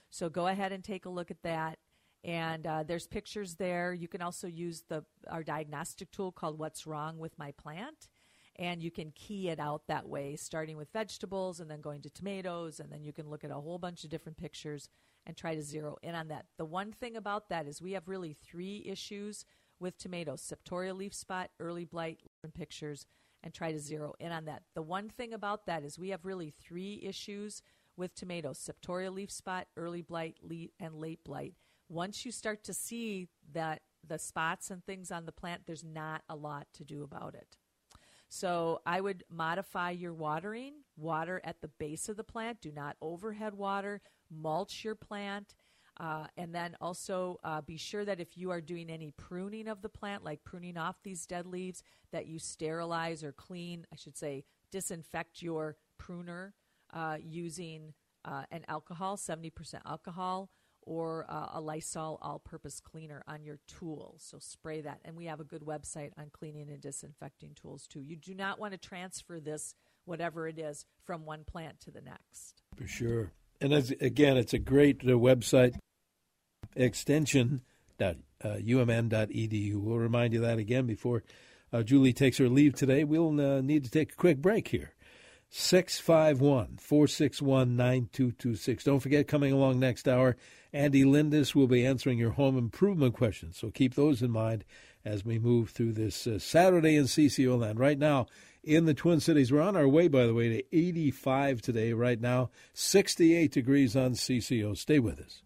So 0.08 0.28
go 0.28 0.46
ahead 0.46 0.72
and 0.72 0.84
take 0.84 1.04
a 1.04 1.10
look 1.10 1.30
at 1.30 1.42
that 1.42 1.78
and 2.22 2.66
uh, 2.66 2.82
there's 2.82 3.06
pictures 3.06 3.54
there. 3.54 3.92
You 3.92 4.08
can 4.08 4.22
also 4.22 4.46
use 4.46 4.84
the 4.88 5.04
our 5.28 5.42
diagnostic 5.42 6.10
tool 6.12 6.32
called 6.32 6.58
"What's 6.58 6.86
Wrong 6.86 7.18
with 7.18 7.38
My 7.38 7.52
Plant," 7.52 8.08
and 8.56 8.82
you 8.82 8.90
can 8.90 9.12
key 9.12 9.48
it 9.48 9.60
out 9.60 9.82
that 9.86 10.08
way, 10.08 10.36
starting 10.36 10.76
with 10.76 10.92
vegetables 10.92 11.60
and 11.60 11.70
then 11.70 11.80
going 11.80 12.02
to 12.02 12.10
tomatoes, 12.10 12.80
and 12.80 12.90
then 12.90 13.04
you 13.04 13.12
can 13.12 13.30
look 13.30 13.44
at 13.44 13.50
a 13.50 13.54
whole 13.54 13.78
bunch 13.78 14.04
of 14.04 14.10
different 14.10 14.38
pictures 14.38 14.88
and 15.26 15.36
try 15.36 15.54
to 15.54 15.62
zero 15.62 15.96
in 16.02 16.14
on 16.14 16.28
that. 16.28 16.46
The 16.56 16.64
one 16.64 16.92
thing 16.92 17.16
about 17.16 17.48
that 17.48 17.66
is 17.66 17.82
we 17.82 17.92
have 17.92 18.08
really 18.08 18.32
three 18.32 18.84
issues 18.86 19.44
with 19.78 19.98
tomatoes: 19.98 20.40
septoria 20.40 20.96
leaf 20.96 21.14
spot, 21.14 21.50
early 21.60 21.84
blight, 21.84 22.20
and 22.42 22.54
pictures, 22.54 23.06
and 23.42 23.52
try 23.52 23.72
to 23.72 23.78
zero 23.78 24.14
in 24.20 24.32
on 24.32 24.44
that. 24.46 24.62
The 24.74 24.82
one 24.82 25.08
thing 25.08 25.32
about 25.32 25.66
that 25.66 25.84
is 25.84 25.98
we 25.98 26.10
have 26.10 26.24
really 26.24 26.50
three 26.50 27.00
issues 27.02 27.62
with 27.96 28.14
tomatoes: 28.14 28.58
septoria 28.58 29.12
leaf 29.12 29.30
spot, 29.30 29.66
early 29.76 30.02
blight, 30.02 30.38
and 30.78 30.94
late 30.94 31.24
blight 31.24 31.54
once 31.88 32.24
you 32.24 32.32
start 32.32 32.64
to 32.64 32.74
see 32.74 33.28
that 33.52 33.82
the 34.06 34.18
spots 34.18 34.70
and 34.70 34.84
things 34.84 35.10
on 35.10 35.26
the 35.26 35.32
plant, 35.32 35.62
there's 35.66 35.84
not 35.84 36.22
a 36.28 36.36
lot 36.36 36.66
to 36.74 36.84
do 36.84 37.02
about 37.02 37.34
it. 37.34 37.56
So 38.28 38.80
I 38.84 39.00
would 39.00 39.24
modify 39.30 39.90
your 39.90 40.12
watering. 40.12 40.74
Water 40.96 41.40
at 41.44 41.60
the 41.60 41.68
base 41.68 42.08
of 42.08 42.16
the 42.16 42.24
plant. 42.24 42.60
Do 42.60 42.72
not 42.72 42.96
overhead 43.00 43.54
water. 43.54 44.00
Mulch 44.30 44.84
your 44.84 44.94
plant. 44.94 45.54
Uh, 45.98 46.26
and 46.36 46.54
then 46.54 46.76
also 46.80 47.40
uh, 47.42 47.60
be 47.62 47.78
sure 47.78 48.04
that 48.04 48.20
if 48.20 48.36
you 48.36 48.50
are 48.50 48.60
doing 48.60 48.90
any 48.90 49.12
pruning 49.16 49.66
of 49.66 49.80
the 49.80 49.88
plant, 49.88 50.24
like 50.24 50.44
pruning 50.44 50.76
off 50.76 50.96
these 51.02 51.24
dead 51.24 51.46
leaves, 51.46 51.82
that 52.12 52.26
you 52.26 52.38
sterilize 52.38 53.24
or 53.24 53.32
clean, 53.32 53.86
I 53.92 53.96
should 53.96 54.16
say, 54.16 54.44
disinfect 54.70 55.40
your 55.40 55.76
pruner 55.98 56.54
uh, 56.92 57.16
using 57.18 57.94
uh, 58.26 58.42
an 58.50 58.64
alcohol, 58.68 59.16
70% 59.16 59.52
alcohol, 59.86 60.50
or 60.86 61.26
uh, 61.28 61.48
a 61.54 61.60
Lysol 61.60 62.18
all 62.22 62.38
purpose 62.38 62.80
cleaner 62.80 63.22
on 63.26 63.44
your 63.44 63.58
tools. 63.66 64.22
So 64.24 64.38
spray 64.38 64.80
that. 64.82 65.00
And 65.04 65.16
we 65.16 65.26
have 65.26 65.40
a 65.40 65.44
good 65.44 65.62
website 65.62 66.12
on 66.16 66.30
cleaning 66.32 66.70
and 66.70 66.80
disinfecting 66.80 67.56
tools 67.60 67.86
too. 67.86 68.00
You 68.00 68.16
do 68.16 68.34
not 68.34 68.58
want 68.58 68.72
to 68.72 68.78
transfer 68.78 69.40
this, 69.40 69.74
whatever 70.04 70.48
it 70.48 70.58
is, 70.58 70.86
from 71.04 71.26
one 71.26 71.44
plant 71.44 71.80
to 71.80 71.90
the 71.90 72.00
next. 72.00 72.62
For 72.76 72.86
sure. 72.86 73.32
And 73.60 73.74
as, 73.74 73.90
again, 74.00 74.36
it's 74.36 74.54
a 74.54 74.58
great 74.58 75.00
uh, 75.02 75.08
website, 75.08 75.76
extension.umn.edu. 76.76 79.74
Uh, 79.74 79.78
we'll 79.78 79.98
remind 79.98 80.32
you 80.32 80.40
that 80.40 80.58
again 80.58 80.86
before 80.86 81.24
uh, 81.72 81.82
Julie 81.82 82.12
takes 82.12 82.38
her 82.38 82.48
leave 82.48 82.74
today. 82.74 83.02
We'll 83.02 83.40
uh, 83.40 83.60
need 83.60 83.84
to 83.84 83.90
take 83.90 84.12
a 84.12 84.16
quick 84.16 84.38
break 84.38 84.68
here. 84.68 84.92
651 85.50 86.76
461 86.78 87.76
9226. 87.76 88.84
Don't 88.84 89.00
forget, 89.00 89.28
coming 89.28 89.52
along 89.52 89.78
next 89.78 90.08
hour, 90.08 90.36
Andy 90.72 91.04
Lindus 91.04 91.54
will 91.54 91.66
be 91.66 91.86
answering 91.86 92.18
your 92.18 92.32
home 92.32 92.58
improvement 92.58 93.14
questions. 93.14 93.56
So 93.56 93.70
keep 93.70 93.94
those 93.94 94.22
in 94.22 94.30
mind 94.30 94.64
as 95.04 95.24
we 95.24 95.38
move 95.38 95.70
through 95.70 95.92
this 95.92 96.26
uh, 96.26 96.38
Saturday 96.38 96.96
in 96.96 97.04
CCO 97.04 97.58
land. 97.58 97.78
Right 97.78 97.98
now, 97.98 98.26
in 98.64 98.84
the 98.84 98.94
Twin 98.94 99.20
Cities, 99.20 99.52
we're 99.52 99.62
on 99.62 99.76
our 99.76 99.88
way, 99.88 100.08
by 100.08 100.26
the 100.26 100.34
way, 100.34 100.48
to 100.48 100.76
85 100.76 101.62
today. 101.62 101.92
Right 101.92 102.20
now, 102.20 102.50
68 102.74 103.52
degrees 103.52 103.94
on 103.94 104.12
CCO. 104.12 104.76
Stay 104.76 104.98
with 104.98 105.20
us. 105.20 105.42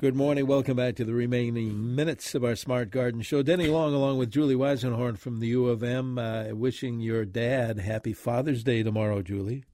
Good 0.00 0.14
morning. 0.14 0.46
Welcome 0.46 0.76
back 0.76 0.94
to 0.94 1.04
the 1.04 1.12
remaining 1.12 1.96
minutes 1.96 2.32
of 2.36 2.44
our 2.44 2.54
Smart 2.54 2.92
Garden 2.92 3.20
Show. 3.20 3.42
Denny 3.42 3.66
Long, 3.66 3.92
along 3.92 4.18
with 4.18 4.30
Julie 4.30 4.54
Weisenhorn 4.54 5.18
from 5.18 5.40
the 5.40 5.48
U 5.48 5.66
of 5.66 5.82
M, 5.82 6.18
uh, 6.18 6.50
wishing 6.50 7.00
your 7.00 7.24
dad 7.24 7.80
happy 7.80 8.12
Father's 8.12 8.62
Day 8.62 8.84
tomorrow, 8.84 9.22
Julie. 9.22 9.64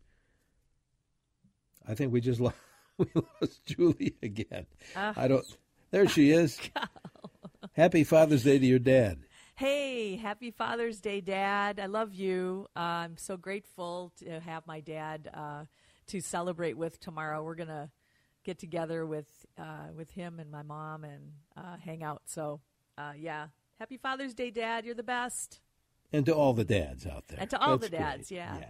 I 1.87 1.92
think 1.94 2.10
we 2.10 2.22
just 2.22 2.40
lost, 2.40 2.56
we 2.96 3.04
lost 3.14 3.66
Julie 3.66 4.16
again. 4.22 4.64
Uh, 4.96 5.12
I 5.14 5.28
don't. 5.28 5.44
There 5.90 6.08
she 6.08 6.30
is. 6.30 6.58
happy 7.74 8.02
Father's 8.02 8.44
Day 8.44 8.58
to 8.58 8.64
your 8.64 8.78
dad. 8.78 9.18
Hey, 9.56 10.16
happy 10.16 10.50
Father's 10.50 11.02
Day, 11.02 11.20
Dad. 11.20 11.78
I 11.78 11.84
love 11.84 12.14
you. 12.14 12.66
Uh, 12.74 12.80
I'm 12.80 13.18
so 13.18 13.37
grateful 13.37 14.10
to 14.20 14.40
have 14.40 14.66
my 14.66 14.80
dad 14.80 15.28
uh, 15.34 15.64
to 16.06 16.22
celebrate 16.22 16.78
with 16.78 16.98
tomorrow. 16.98 17.42
We're 17.42 17.56
gonna 17.56 17.90
get 18.44 18.59
together 18.59 19.07
with 19.07 19.46
uh, 19.59 19.88
with 19.96 20.11
him 20.11 20.38
and 20.38 20.50
my 20.50 20.62
mom 20.62 21.04
and 21.04 21.33
uh, 21.57 21.76
hang 21.83 22.02
out. 22.02 22.22
So 22.26 22.61
uh, 22.96 23.12
yeah, 23.18 23.48
happy 23.78 23.96
Father's 23.96 24.35
Day, 24.35 24.50
Dad. 24.50 24.85
You're 24.85 24.94
the 24.94 25.02
best. 25.02 25.61
And 26.12 26.24
to 26.26 26.35
all 26.35 26.52
the 26.52 26.64
dads 26.64 27.07
out 27.07 27.26
there. 27.28 27.40
And 27.40 27.50
to 27.50 27.61
all 27.61 27.76
That's 27.76 27.90
the 27.90 27.96
dads, 27.96 28.30
yeah. 28.30 28.59
yeah. 28.59 28.66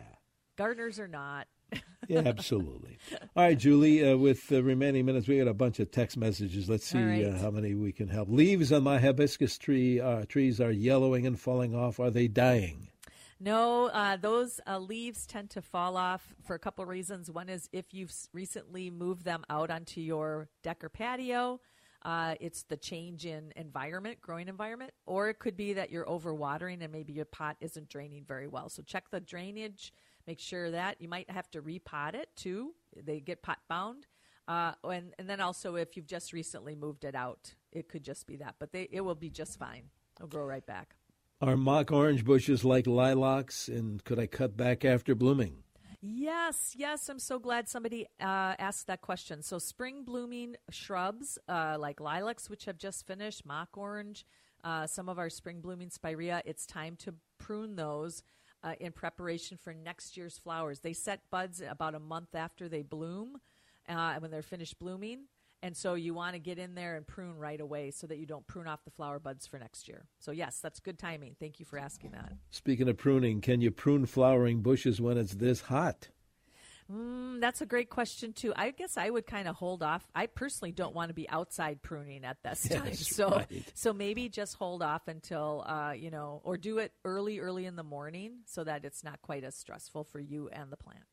Gardeners 0.56 0.98
are 0.98 1.08
not. 1.08 1.46
yeah, 2.08 2.22
absolutely. 2.24 2.98
All 3.37 3.44
right, 3.44 3.58
Julie, 3.58 4.08
uh, 4.08 4.16
with 4.16 4.48
the 4.48 4.62
remaining 4.62 5.04
minutes, 5.04 5.28
we 5.28 5.38
got 5.38 5.48
a 5.48 5.54
bunch 5.54 5.80
of 5.80 5.90
text 5.90 6.16
messages. 6.16 6.70
Let's 6.70 6.87
see 6.87 7.02
right. 7.02 7.26
uh, 7.26 7.38
how 7.38 7.50
many 7.50 7.74
we 7.74 7.92
can 7.92 8.08
help. 8.08 8.28
Leaves 8.30 8.72
on 8.72 8.82
my 8.82 8.98
hibiscus 8.98 9.58
tree 9.58 10.00
uh, 10.00 10.24
trees 10.26 10.60
are 10.60 10.70
yellowing 10.70 11.26
and 11.26 11.38
falling 11.38 11.74
off. 11.74 12.00
Are 12.00 12.10
they 12.10 12.28
dying? 12.28 12.88
No, 13.44 13.88
uh, 13.88 14.16
those 14.16 14.59
uh, 14.66 14.78
leaves 14.78 15.26
tend 15.26 15.50
to 15.50 15.61
fall 15.61 15.98
off 15.98 16.35
for 16.46 16.57
a 16.57 16.59
couple 16.59 16.87
reasons. 16.87 17.30
One 17.30 17.50
is 17.50 17.68
if 17.74 17.92
you've 17.92 18.11
recently 18.33 18.88
moved 18.88 19.22
them 19.22 19.44
out 19.50 19.70
onto 19.70 20.00
your 20.00 20.48
deck 20.62 20.83
or 20.83 20.88
patio, 20.88 21.61
uh, 22.07 22.37
it's 22.40 22.62
the 22.62 22.78
change 22.78 23.26
in 23.26 23.52
environment, 23.54 24.22
growing 24.22 24.48
environment, 24.48 24.92
or 25.04 25.28
it 25.28 25.40
could 25.40 25.59
be 25.59 25.74
that 25.74 25.90
you're 25.90 26.07
overwatering 26.07 26.83
and 26.83 26.90
maybe 26.90 27.12
your 27.12 27.26
pot 27.26 27.59
isn't 27.61 27.90
draining 27.90 28.24
very 28.26 28.48
well. 28.48 28.70
So 28.70 28.83
check 28.83 29.11
the 29.11 29.20
drainage, 29.20 29.92
make 30.26 30.40
sure 30.40 30.70
that 30.70 30.98
you 31.02 31.09
might 31.11 31.28
have 31.28 31.50
to 31.50 31.61
repot 31.61 32.14
it 32.14 32.30
too. 32.37 32.72
They 32.96 33.20
get 33.20 33.42
pot 33.42 33.59
bound. 33.68 34.07
Uh, 34.48 34.72
and, 34.85 35.12
and 35.18 35.28
then 35.28 35.42
also 35.42 35.74
if 35.74 35.98
you've 35.98 36.07
just 36.07 36.33
recently 36.33 36.74
moved 36.74 37.04
it 37.04 37.14
out, 37.14 37.52
it 37.72 37.90
could 37.90 38.04
just 38.04 38.26
be 38.26 38.37
that, 38.37 38.54
but 38.59 38.72
they, 38.72 38.88
it 38.90 39.02
will 39.02 39.14
be 39.14 39.28
just 39.28 39.59
fine. 39.59 39.90
It'll 40.16 40.28
grow 40.28 40.46
right 40.46 40.64
back. 40.64 40.96
Are 41.44 41.59
mock 41.59 41.92
orange 41.92 42.24
bushes 42.24 42.64
like 42.64 42.87
lilacs, 42.87 43.68
and 43.68 44.02
could 44.02 44.18
I 44.18 44.26
cut 44.26 44.57
back 44.57 44.83
after 44.83 45.14
blooming? 45.14 45.62
Yes, 46.00 46.72
yes. 46.74 47.11
I'm 47.11 47.18
so 47.18 47.38
glad 47.38 47.68
somebody 47.68 48.07
uh, 48.18 48.54
asked 48.59 48.87
that 48.87 49.02
question. 49.02 49.42
So, 49.42 49.59
spring 49.59 50.04
blooming 50.04 50.57
shrubs 50.70 51.38
uh, 51.46 51.76
like 51.78 52.00
lilacs, 52.00 52.48
which 52.48 52.64
have 52.64 52.78
just 52.78 53.07
finished, 53.07 53.44
mock 53.44 53.76
orange, 53.76 54.24
uh, 54.64 54.87
some 54.87 55.11
of 55.11 55.18
our 55.18 55.28
spring 55.28 55.61
blooming 55.61 55.90
spirea, 55.90 56.40
it's 56.46 56.64
time 56.64 56.96
to 57.00 57.14
prune 57.37 57.76
those 57.76 58.22
uh, 58.62 58.72
in 58.80 58.92
preparation 58.92 59.59
for 59.59 59.74
next 59.74 60.16
year's 60.16 60.38
flowers. 60.38 60.80
They 60.80 60.94
set 60.94 61.28
buds 61.30 61.61
about 61.61 61.94
a 61.94 62.00
month 62.00 62.35
after 62.35 62.70
they 62.70 62.80
bloom 62.80 63.37
uh, 63.87 64.14
when 64.18 64.30
they're 64.30 64.40
finished 64.40 64.78
blooming. 64.78 65.24
And 65.64 65.74
so 65.74 65.94
you 65.94 66.12
want 66.12 66.35
to 66.35 66.38
get 66.38 66.59
in 66.59 66.74
there 66.74 66.94
and 66.94 67.07
prune 67.07 67.38
right 67.38 67.59
away 67.59 67.90
so 67.90 68.07
that 68.09 68.18
you 68.18 68.27
don't 68.27 68.46
prune 68.46 68.68
off 68.68 68.85
the 68.85 68.90
flower 68.90 69.18
buds 69.18 69.46
for 69.46 69.59
next 69.59 69.88
year. 69.88 70.05
So, 70.18 70.31
yes, 70.31 70.61
that's 70.61 70.79
good 70.79 70.98
timing. 70.98 71.37
Thank 71.40 71.59
you 71.59 71.64
for 71.64 71.79
asking 71.79 72.11
that. 72.11 72.35
Speaking 72.50 72.87
of 72.87 72.98
pruning, 72.98 73.40
can 73.40 73.62
you 73.62 73.70
prune 73.70 74.05
flowering 74.05 74.61
bushes 74.61 75.00
when 75.00 75.16
it's 75.16 75.37
this 75.37 75.62
hot? 75.62 76.09
Mm, 76.92 77.40
that's 77.40 77.62
a 77.62 77.66
great 77.66 77.88
question 77.88 78.35
too. 78.35 78.53
I 78.55 78.72
guess 78.72 78.98
I 78.98 79.09
would 79.09 79.27
kind 79.27 79.48
of 79.48 79.57
hold 79.57 79.83
off. 79.83 80.07
I 80.14 80.27
personally 80.27 80.72
don't 80.72 80.94
want 80.94 81.09
to 81.09 81.14
be 81.14 81.27
outside 81.31 81.81
pruning 81.81 82.27
at 82.27 82.42
this 82.42 82.68
time, 82.70 82.92
so 82.92 83.31
right. 83.31 83.64
so 83.72 83.94
maybe 83.94 84.29
just 84.29 84.57
hold 84.57 84.83
off 84.83 85.09
until 85.09 85.64
uh, 85.66 85.92
you 85.92 86.11
know, 86.11 86.42
or 86.44 86.59
do 86.59 86.77
it 86.77 86.92
early, 87.07 87.38
early 87.38 87.64
in 87.64 87.77
the 87.77 87.83
morning, 87.83 88.40
so 88.44 88.64
that 88.64 88.85
it's 88.85 89.03
not 89.03 89.22
quite 89.22 89.44
as 89.44 89.55
stressful 89.55 90.05
for 90.05 90.20
you 90.20 90.50
and 90.53 90.70
the 90.70 90.77
plant. 90.77 91.05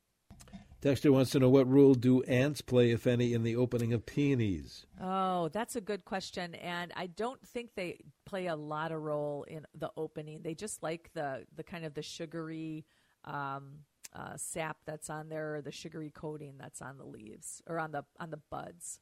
Dexter 0.82 1.12
wants 1.12 1.30
to 1.32 1.40
know 1.40 1.50
what 1.50 1.70
role 1.70 1.94
do 1.94 2.24
ants 2.24 2.62
play, 2.62 2.90
if 2.90 3.06
any, 3.06 3.34
in 3.34 3.44
the 3.44 3.56
opening 3.56 3.94
of 3.94 4.04
peonies? 4.08 4.88
Oh, 5.00 5.48
that's 5.50 5.76
a 5.76 5.82
good 5.82 6.06
question, 6.06 6.56
and 6.56 6.92
I 6.96 7.06
don't 7.06 7.40
think 7.48 7.76
they 7.76 8.00
play 8.26 8.48
a 8.48 8.56
lot 8.56 8.92
of 8.92 9.00
role 9.02 9.44
in 9.44 9.68
the 9.76 9.92
opening. 9.96 10.42
They 10.42 10.56
just 10.56 10.82
like 10.82 11.12
the 11.14 11.46
the 11.56 11.64
kind 11.64 11.86
of 11.86 11.94
the 11.94 12.02
sugary 12.02 12.86
um, 13.26 13.82
uh, 14.16 14.36
sap 14.38 14.78
that's 14.86 15.12
on 15.12 15.30
there, 15.30 15.56
or 15.56 15.62
the 15.62 15.72
sugary 15.72 16.10
coating 16.10 16.56
that's 16.58 16.82
on 16.82 16.98
the 16.98 17.06
leaves 17.06 17.62
or 17.68 17.80
on 17.80 17.92
the 17.92 18.04
on 18.20 18.32
the 18.32 18.40
buds. 18.50 19.00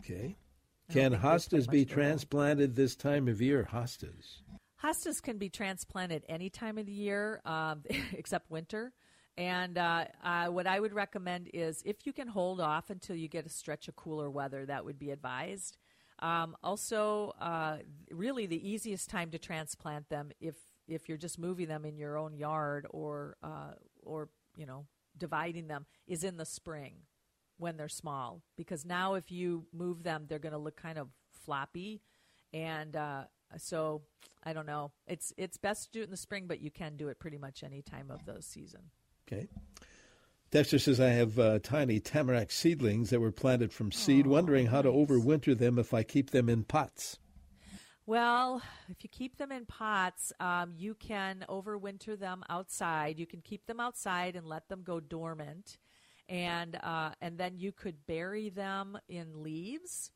Okay. 0.00 0.36
Can 0.90 1.14
hostas 1.14 1.68
be 1.68 1.84
transplanted 1.84 2.74
this 2.74 2.96
time 2.96 3.28
of 3.28 3.40
year? 3.40 3.68
Hostas. 3.72 4.42
Hostas 4.82 5.22
can 5.22 5.38
be 5.38 5.48
transplanted 5.48 6.24
any 6.28 6.50
time 6.50 6.78
of 6.78 6.86
the 6.86 6.92
year 6.92 7.40
um, 7.44 7.82
except 8.12 8.50
winter. 8.50 8.92
And 9.38 9.76
uh, 9.76 10.06
uh, 10.24 10.46
what 10.46 10.66
I 10.66 10.80
would 10.80 10.94
recommend 10.94 11.50
is 11.52 11.82
if 11.84 12.06
you 12.06 12.12
can 12.12 12.28
hold 12.28 12.60
off 12.60 12.88
until 12.88 13.16
you 13.16 13.28
get 13.28 13.44
a 13.44 13.50
stretch 13.50 13.86
of 13.88 13.96
cooler 13.96 14.30
weather, 14.30 14.64
that 14.64 14.84
would 14.84 14.98
be 14.98 15.10
advised. 15.10 15.76
Um, 16.20 16.56
also, 16.62 17.34
uh, 17.40 17.78
really 18.10 18.46
the 18.46 18.68
easiest 18.68 19.10
time 19.10 19.30
to 19.30 19.38
transplant 19.38 20.08
them 20.08 20.30
if 20.40 20.54
if 20.88 21.08
you're 21.08 21.18
just 21.18 21.38
moving 21.38 21.68
them 21.68 21.84
in 21.84 21.98
your 21.98 22.16
own 22.16 22.34
yard 22.34 22.86
or 22.90 23.36
uh, 23.42 23.72
or 24.02 24.30
you 24.56 24.64
know 24.64 24.86
dividing 25.18 25.68
them 25.68 25.84
is 26.06 26.24
in 26.24 26.36
the 26.36 26.44
spring 26.46 26.94
when 27.58 27.76
they're 27.76 27.88
small 27.88 28.42
because 28.56 28.84
now 28.84 29.14
if 29.14 29.30
you 29.30 29.66
move 29.72 30.02
them 30.02 30.26
they're 30.28 30.38
going 30.38 30.52
to 30.52 30.58
look 30.58 30.76
kind 30.76 30.98
of 30.98 31.08
floppy 31.44 32.00
and 32.52 32.96
uh, 32.96 33.24
so 33.56 34.02
I 34.44 34.52
don't 34.52 34.66
know 34.66 34.92
it's 35.06 35.32
it's 35.36 35.56
best 35.56 35.86
to 35.86 35.90
do 35.90 36.00
it 36.00 36.04
in 36.04 36.10
the 36.10 36.16
spring 36.16 36.46
but 36.46 36.60
you 36.60 36.70
can 36.70 36.96
do 36.96 37.08
it 37.08 37.18
pretty 37.18 37.38
much 37.38 37.62
any 37.62 37.82
time 37.82 38.10
of 38.10 38.24
the 38.24 38.40
season. 38.42 38.90
Okay. 39.26 39.48
Dexter 40.52 40.78
says, 40.78 41.00
I 41.00 41.08
have 41.08 41.38
uh, 41.38 41.58
tiny 41.58 41.98
tamarack 41.98 42.50
seedlings 42.50 43.10
that 43.10 43.20
were 43.20 43.32
planted 43.32 43.72
from 43.72 43.90
seed, 43.90 44.26
wondering 44.26 44.66
how 44.66 44.80
nice. 44.80 44.84
to 44.84 44.90
overwinter 44.90 45.58
them 45.58 45.78
if 45.78 45.92
I 45.92 46.02
keep 46.02 46.30
them 46.30 46.48
in 46.48 46.62
pots. 46.62 47.18
Well, 48.06 48.62
if 48.88 49.02
you 49.02 49.10
keep 49.10 49.36
them 49.36 49.50
in 49.50 49.66
pots, 49.66 50.32
um, 50.38 50.72
you 50.76 50.94
can 50.94 51.44
overwinter 51.48 52.16
them 52.16 52.44
outside. 52.48 53.18
You 53.18 53.26
can 53.26 53.40
keep 53.40 53.66
them 53.66 53.80
outside 53.80 54.36
and 54.36 54.46
let 54.46 54.68
them 54.68 54.84
go 54.84 55.00
dormant, 55.00 55.78
and 56.28 56.78
uh, 56.84 57.10
and 57.20 57.36
then 57.36 57.58
you 57.58 57.72
could 57.72 58.06
bury 58.06 58.48
them 58.48 58.96
in 59.08 59.42
leaves. 59.42 60.12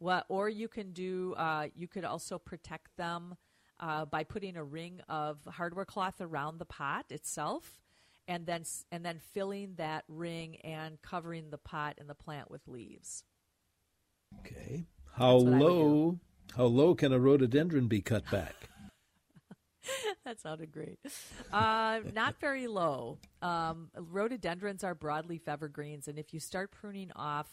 Well, 0.00 0.24
or 0.30 0.48
you 0.48 0.66
can 0.66 0.92
do. 0.92 1.34
Uh, 1.34 1.68
you 1.76 1.88
could 1.88 2.06
also 2.06 2.38
protect 2.38 2.96
them 2.96 3.36
uh, 3.80 4.06
by 4.06 4.24
putting 4.24 4.56
a 4.56 4.64
ring 4.64 5.02
of 5.10 5.38
hardware 5.46 5.84
cloth 5.84 6.22
around 6.22 6.58
the 6.58 6.64
pot 6.64 7.04
itself 7.10 7.82
and 8.28 8.46
then 8.46 8.64
and 8.90 9.04
then 9.04 9.20
filling 9.32 9.74
that 9.76 10.04
ring 10.08 10.56
and 10.62 11.00
covering 11.02 11.50
the 11.50 11.58
pot 11.58 11.96
and 11.98 12.08
the 12.08 12.14
plant 12.14 12.50
with 12.50 12.66
leaves. 12.66 13.24
Okay. 14.40 14.86
How 15.14 15.36
low? 15.36 16.18
How 16.56 16.64
low 16.64 16.94
can 16.94 17.12
a 17.12 17.18
rhododendron 17.18 17.88
be 17.88 18.00
cut 18.00 18.30
back? 18.30 18.68
that 20.24 20.40
sounded 20.40 20.72
great. 20.72 20.98
Uh, 21.52 22.00
not 22.14 22.38
very 22.40 22.66
low. 22.66 23.18
Um, 23.42 23.90
rhododendrons 23.96 24.84
are 24.84 24.94
broadleaf 24.94 25.48
evergreens, 25.48 26.08
and 26.08 26.18
if 26.18 26.32
you 26.34 26.40
start 26.40 26.70
pruning 26.70 27.10
off 27.14 27.46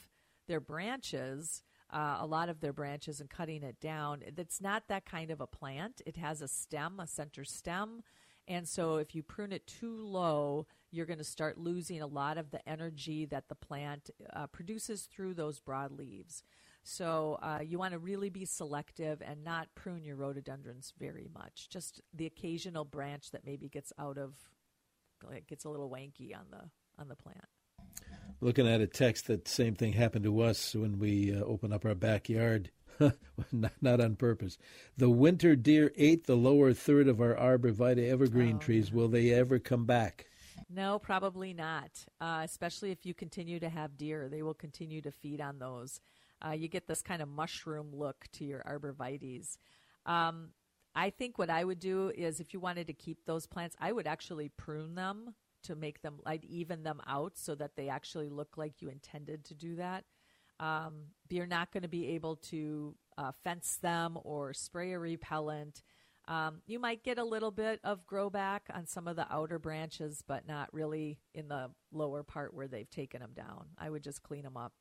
their 0.47 0.59
branches, 0.59 1.63
uh, 1.91 2.17
a 2.19 2.26
lot 2.26 2.49
of 2.49 2.59
their 2.59 2.74
branches, 2.74 3.19
and 3.19 3.30
cutting 3.30 3.63
it 3.63 3.80
down, 3.80 4.21
it's 4.38 4.61
not 4.61 4.88
that 4.88 5.05
kind 5.05 5.32
of 5.32 5.41
a 5.41 5.47
plant. 5.47 6.01
It 6.05 6.17
has 6.17 6.41
a 6.41 6.47
stem, 6.47 6.99
a 6.99 7.07
center 7.07 7.43
stem, 7.43 8.03
And 8.48 8.68
so 8.68 8.98
if 8.98 9.16
you 9.16 9.24
prune 9.24 9.52
it 9.52 9.66
too 9.66 10.04
low, 10.06 10.68
you're 10.91 11.06
going 11.06 11.20
to 11.20 11.24
start 11.24 11.58
losing 11.58 12.02
a 12.02 12.08
lot 12.08 12.38
of 12.38 12.52
the 12.52 12.68
energy 12.68 13.26
that 13.26 13.48
the 13.48 13.56
plant 13.56 14.10
uh, 14.34 14.48
produces 14.48 15.04
through 15.04 15.34
those 15.34 15.60
broad 15.60 15.91
leaves. 15.91 16.44
So 16.84 17.39
uh, 17.41 17.60
you 17.66 17.80
want 17.80 17.94
to 17.94 18.00
really 18.00 18.30
be 18.30 18.44
selective 18.46 19.22
and 19.26 19.44
not 19.44 19.74
prune 19.74 20.04
your 20.04 20.18
rhododendrons 20.18 20.94
very 21.00 21.30
much. 21.34 21.70
Just 21.70 22.02
the 22.14 22.26
occasional 22.26 22.84
branch 22.84 23.32
that 23.32 23.46
maybe 23.46 23.70
gets 23.70 23.94
out 23.98 24.18
of, 24.18 24.36
like, 25.26 25.48
gets 25.48 25.64
a 25.64 25.70
little 25.70 25.89
wanky 25.89 26.36
on 26.36 26.46
the 26.52 26.70
on 27.00 27.08
the 27.08 27.16
plant. 27.16 27.46
Looking 28.41 28.68
at 28.68 28.82
a 28.82 28.88
text, 28.88 29.28
that 29.28 29.48
same 29.48 29.76
thing 29.76 29.94
happened 29.94 30.26
to 30.26 30.41
us 30.41 30.76
when 30.76 31.00
we 31.00 31.34
uh, 31.34 31.39
opened 31.44 31.74
up 31.74 31.86
our 31.86 31.96
backyard. 31.96 32.70
not, 33.52 33.72
not, 33.82 34.02
on 34.02 34.16
purpose. 34.16 34.58
The 34.98 35.10
winter 35.10 35.56
deer 35.56 35.91
ate 35.96 36.26
the 36.26 36.36
lower 36.36 36.74
third 36.74 37.08
of 37.08 37.22
our 37.22 37.36
arborvitae 37.36 38.10
evergreen 38.10 38.58
oh, 38.58 38.60
trees. 38.60 38.91
Will 38.91 39.08
they 39.08 39.32
ever 39.32 39.60
come 39.60 39.86
back? 39.86 40.28
No, 40.70 41.00
probably 41.00 41.54
not. 41.54 41.91
Uh, 42.20 42.41
especially 42.44 42.91
if 42.91 43.06
you 43.06 43.14
continue 43.14 43.60
to 43.60 43.70
have 43.70 43.98
deer, 43.98 44.30
they 44.30 44.41
will 44.41 44.54
continue 44.54 45.02
to 45.02 45.12
feed 45.12 45.41
on 45.41 45.60
those. 45.60 46.00
Uh, 46.46 46.52
you 46.52 46.68
get 46.68 46.88
this 46.88 47.02
kind 47.02 47.22
of 47.22 47.30
mushroom 47.30 47.91
look 47.94 48.26
to 48.34 48.46
your 48.46 48.64
arborvitaes. 48.64 49.58
Um, 50.06 50.50
I 50.96 51.10
think 51.10 51.38
what 51.38 51.50
I 51.50 51.64
would 51.64 51.80
do 51.80 52.12
is 52.16 52.39
if 52.39 52.54
you 52.54 52.60
wanted 52.60 52.88
to 52.88 52.94
keep 52.94 53.26
those 53.26 53.48
plants, 53.48 53.76
I 53.80 53.91
would 53.91 54.08
actually 54.08 54.50
prune 54.50 54.96
them 54.96 55.34
to 55.64 55.76
make 55.76 56.02
them, 56.02 56.20
I'd 56.26 56.44
even 56.46 56.84
them 56.84 57.02
out 57.08 57.38
so 57.38 57.56
that 57.56 57.76
they 57.76 57.89
actually 57.89 58.30
look 58.30 58.58
like 58.58 58.82
you 58.82 58.89
intended 58.89 59.46
to 59.46 59.56
do 59.56 59.76
that. 59.78 60.04
Um, 60.64 60.93
you're 61.30 61.45
not 61.45 61.72
going 61.72 61.84
to 61.84 61.89
be 61.89 62.09
able 62.09 62.38
to 62.38 62.95
uh, 63.18 63.32
fence 63.43 63.78
them 63.82 64.18
or 64.24 64.53
spray 64.53 64.93
a 64.93 64.99
repellent. 64.99 65.82
Um, 66.28 66.61
you 66.66 66.80
might 66.80 67.03
get 67.03 67.18
a 67.18 67.24
little 67.24 67.51
bit 67.51 67.82
of 67.84 68.07
grow 68.07 68.30
back 68.30 68.70
on 68.74 68.88
some 68.88 69.07
of 69.09 69.18
the 69.18 69.28
outer 69.30 69.59
branches, 69.59 70.24
but 70.26 70.47
not 70.47 70.74
really 70.74 71.20
in 71.34 71.49
the 71.49 71.72
lower 71.91 72.24
part 72.24 72.53
where 72.53 72.70
they've 72.70 72.89
taken 72.89 73.20
them 73.20 73.34
down. 73.36 73.66
I 73.78 73.89
would 73.89 74.03
just 74.03 74.24
clean 74.24 74.43
them 74.43 74.55
up. 74.55 74.72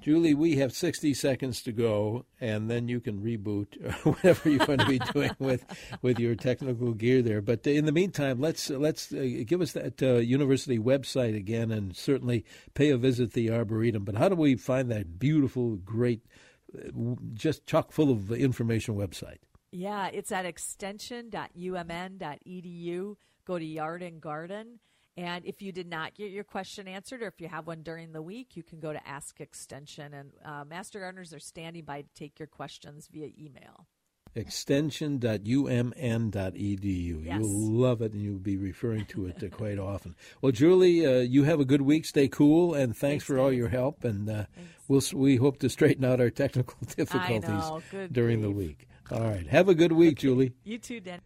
Julie, 0.00 0.34
we 0.34 0.56
have 0.56 0.72
60 0.72 1.12
seconds 1.14 1.62
to 1.62 1.72
go, 1.72 2.24
and 2.40 2.70
then 2.70 2.88
you 2.88 3.00
can 3.00 3.20
reboot 3.20 3.66
whatever 4.04 4.48
you 4.48 4.58
want 4.58 4.80
to 4.80 4.86
be 4.86 5.00
doing 5.12 5.32
with, 5.38 5.64
with 6.02 6.20
your 6.20 6.34
technical 6.34 6.92
gear 6.92 7.20
there. 7.20 7.42
But 7.42 7.66
in 7.66 7.84
the 7.84 7.92
meantime, 7.92 8.40
let's 8.40 8.70
let's 8.70 9.12
uh, 9.12 9.42
give 9.44 9.60
us 9.60 9.72
that 9.72 10.02
uh, 10.02 10.14
university 10.16 10.78
website 10.78 11.36
again, 11.36 11.72
and 11.72 11.96
certainly 11.96 12.44
pay 12.74 12.90
a 12.90 12.96
visit 12.96 13.30
to 13.30 13.34
the 13.34 13.50
Arboretum. 13.50 14.04
But 14.04 14.14
how 14.14 14.28
do 14.28 14.36
we 14.36 14.54
find 14.54 14.90
that 14.90 15.18
beautiful, 15.18 15.76
great, 15.76 16.24
uh, 16.74 16.90
just 17.34 17.66
chock 17.66 17.90
full 17.90 18.10
of 18.10 18.30
information 18.30 18.94
website? 18.94 19.38
Yeah, 19.72 20.06
it's 20.06 20.32
at 20.32 20.46
extension.umn.edu. 20.46 23.16
Go 23.44 23.58
to 23.58 23.64
Yard 23.64 24.02
and 24.02 24.20
Garden 24.20 24.78
and 25.18 25.44
if 25.44 25.60
you 25.60 25.72
did 25.72 25.88
not 25.88 26.14
get 26.14 26.30
your 26.30 26.44
question 26.44 26.86
answered, 26.86 27.24
or 27.24 27.26
if 27.26 27.40
you 27.40 27.48
have 27.48 27.66
one 27.66 27.82
during 27.82 28.12
the 28.12 28.22
week, 28.22 28.54
you 28.54 28.62
can 28.62 28.78
go 28.78 28.92
to 28.92 29.08
Ask 29.08 29.40
Extension. 29.40 30.14
And 30.14 30.30
uh, 30.44 30.64
Master 30.64 31.00
Gardeners 31.00 31.34
are 31.34 31.40
standing 31.40 31.84
by 31.84 32.02
to 32.02 32.08
take 32.14 32.38
your 32.38 32.46
questions 32.46 33.08
via 33.12 33.30
email. 33.36 33.88
Extension.umn.edu. 34.36 37.24
Yes. 37.24 37.40
You'll 37.40 37.72
love 37.72 38.00
it 38.00 38.12
and 38.12 38.22
you'll 38.22 38.38
be 38.38 38.56
referring 38.56 39.06
to 39.06 39.26
it 39.26 39.42
uh, 39.42 39.48
quite 39.56 39.80
often. 39.80 40.14
Well, 40.40 40.52
Julie, 40.52 41.04
uh, 41.04 41.22
you 41.22 41.42
have 41.42 41.58
a 41.58 41.64
good 41.64 41.82
week. 41.82 42.04
Stay 42.04 42.28
cool 42.28 42.74
and 42.74 42.96
thanks, 42.96 43.00
thanks 43.00 43.24
for 43.24 43.40
all 43.40 43.52
your 43.52 43.70
help. 43.70 44.04
And 44.04 44.30
uh, 44.30 44.44
we'll, 44.86 45.02
we 45.14 45.34
hope 45.34 45.58
to 45.58 45.68
straighten 45.68 46.04
out 46.04 46.20
our 46.20 46.30
technical 46.30 46.76
difficulties 46.96 47.64
during 48.12 48.40
the 48.40 48.52
week. 48.52 48.86
All 49.10 49.18
right. 49.18 49.48
Have 49.48 49.68
a 49.68 49.74
good 49.74 49.90
week, 49.90 50.18
okay. 50.18 50.28
Julie. 50.28 50.52
You 50.62 50.78
too, 50.78 51.00
Dan. 51.00 51.22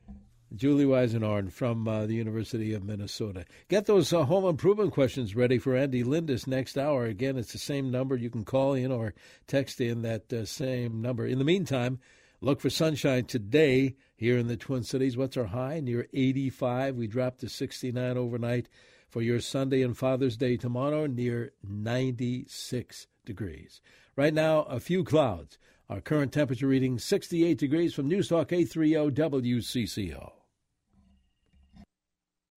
Julie 0.55 0.85
Weisenhorn 0.85 1.51
from 1.51 1.89
uh, 1.89 2.07
the 2.07 2.15
University 2.15 2.75
of 2.75 2.85
Minnesota. 2.85 3.45
Get 3.69 3.87
those 3.87 4.13
uh, 4.13 4.25
home 4.25 4.45
improvement 4.45 4.93
questions 4.93 5.35
ready 5.35 5.59
for 5.59 5.77
Andy 5.77 6.05
Lindus 6.05 6.47
next 6.47 6.77
hour. 6.77 7.05
Again, 7.05 7.37
it's 7.37 7.53
the 7.53 7.59
same 7.59 7.91
number. 7.91 8.17
You 8.17 8.29
can 8.29 8.45
call 8.45 8.75
in 8.75 8.93
or 8.93 9.15
text 9.47 9.81
in 9.81 10.03
that 10.03 10.33
uh, 10.33 10.45
same 10.45 11.01
number. 11.01 11.27
In 11.27 11.39
the 11.39 11.45
meantime, 11.45 12.01
look 12.41 12.61
for 12.61 12.71
sunshine 12.71 13.25
today 13.25 13.97
here 14.17 14.37
in 14.37 14.49
the 14.49 14.57
Twin 14.57 14.83
Cities. 14.83 15.17
What's 15.17 15.37
our 15.37 15.45
high? 15.45 15.81
Near 15.81 16.07
85. 16.13 16.97
We 16.97 17.07
dropped 17.07 17.41
to 17.41 17.49
69 17.49 18.17
overnight. 18.17 18.69
For 19.09 19.21
your 19.21 19.41
Sunday 19.41 19.83
and 19.83 19.95
Father's 19.95 20.39
Day 20.39 20.57
tomorrow, 20.57 21.05
near 21.05 21.53
96 21.63 23.09
degrees. 23.27 23.83
Right 24.17 24.33
now, 24.33 24.63
a 24.63 24.81
few 24.81 25.05
clouds. 25.05 25.59
Our 25.91 26.01
current 26.01 26.33
temperature 26.33 26.69
reading 26.69 26.99
68 26.99 27.59
degrees 27.59 27.93
from 27.93 28.09
Newstalk 28.09 28.53
830 28.53 29.11
WCCO. 29.13 30.33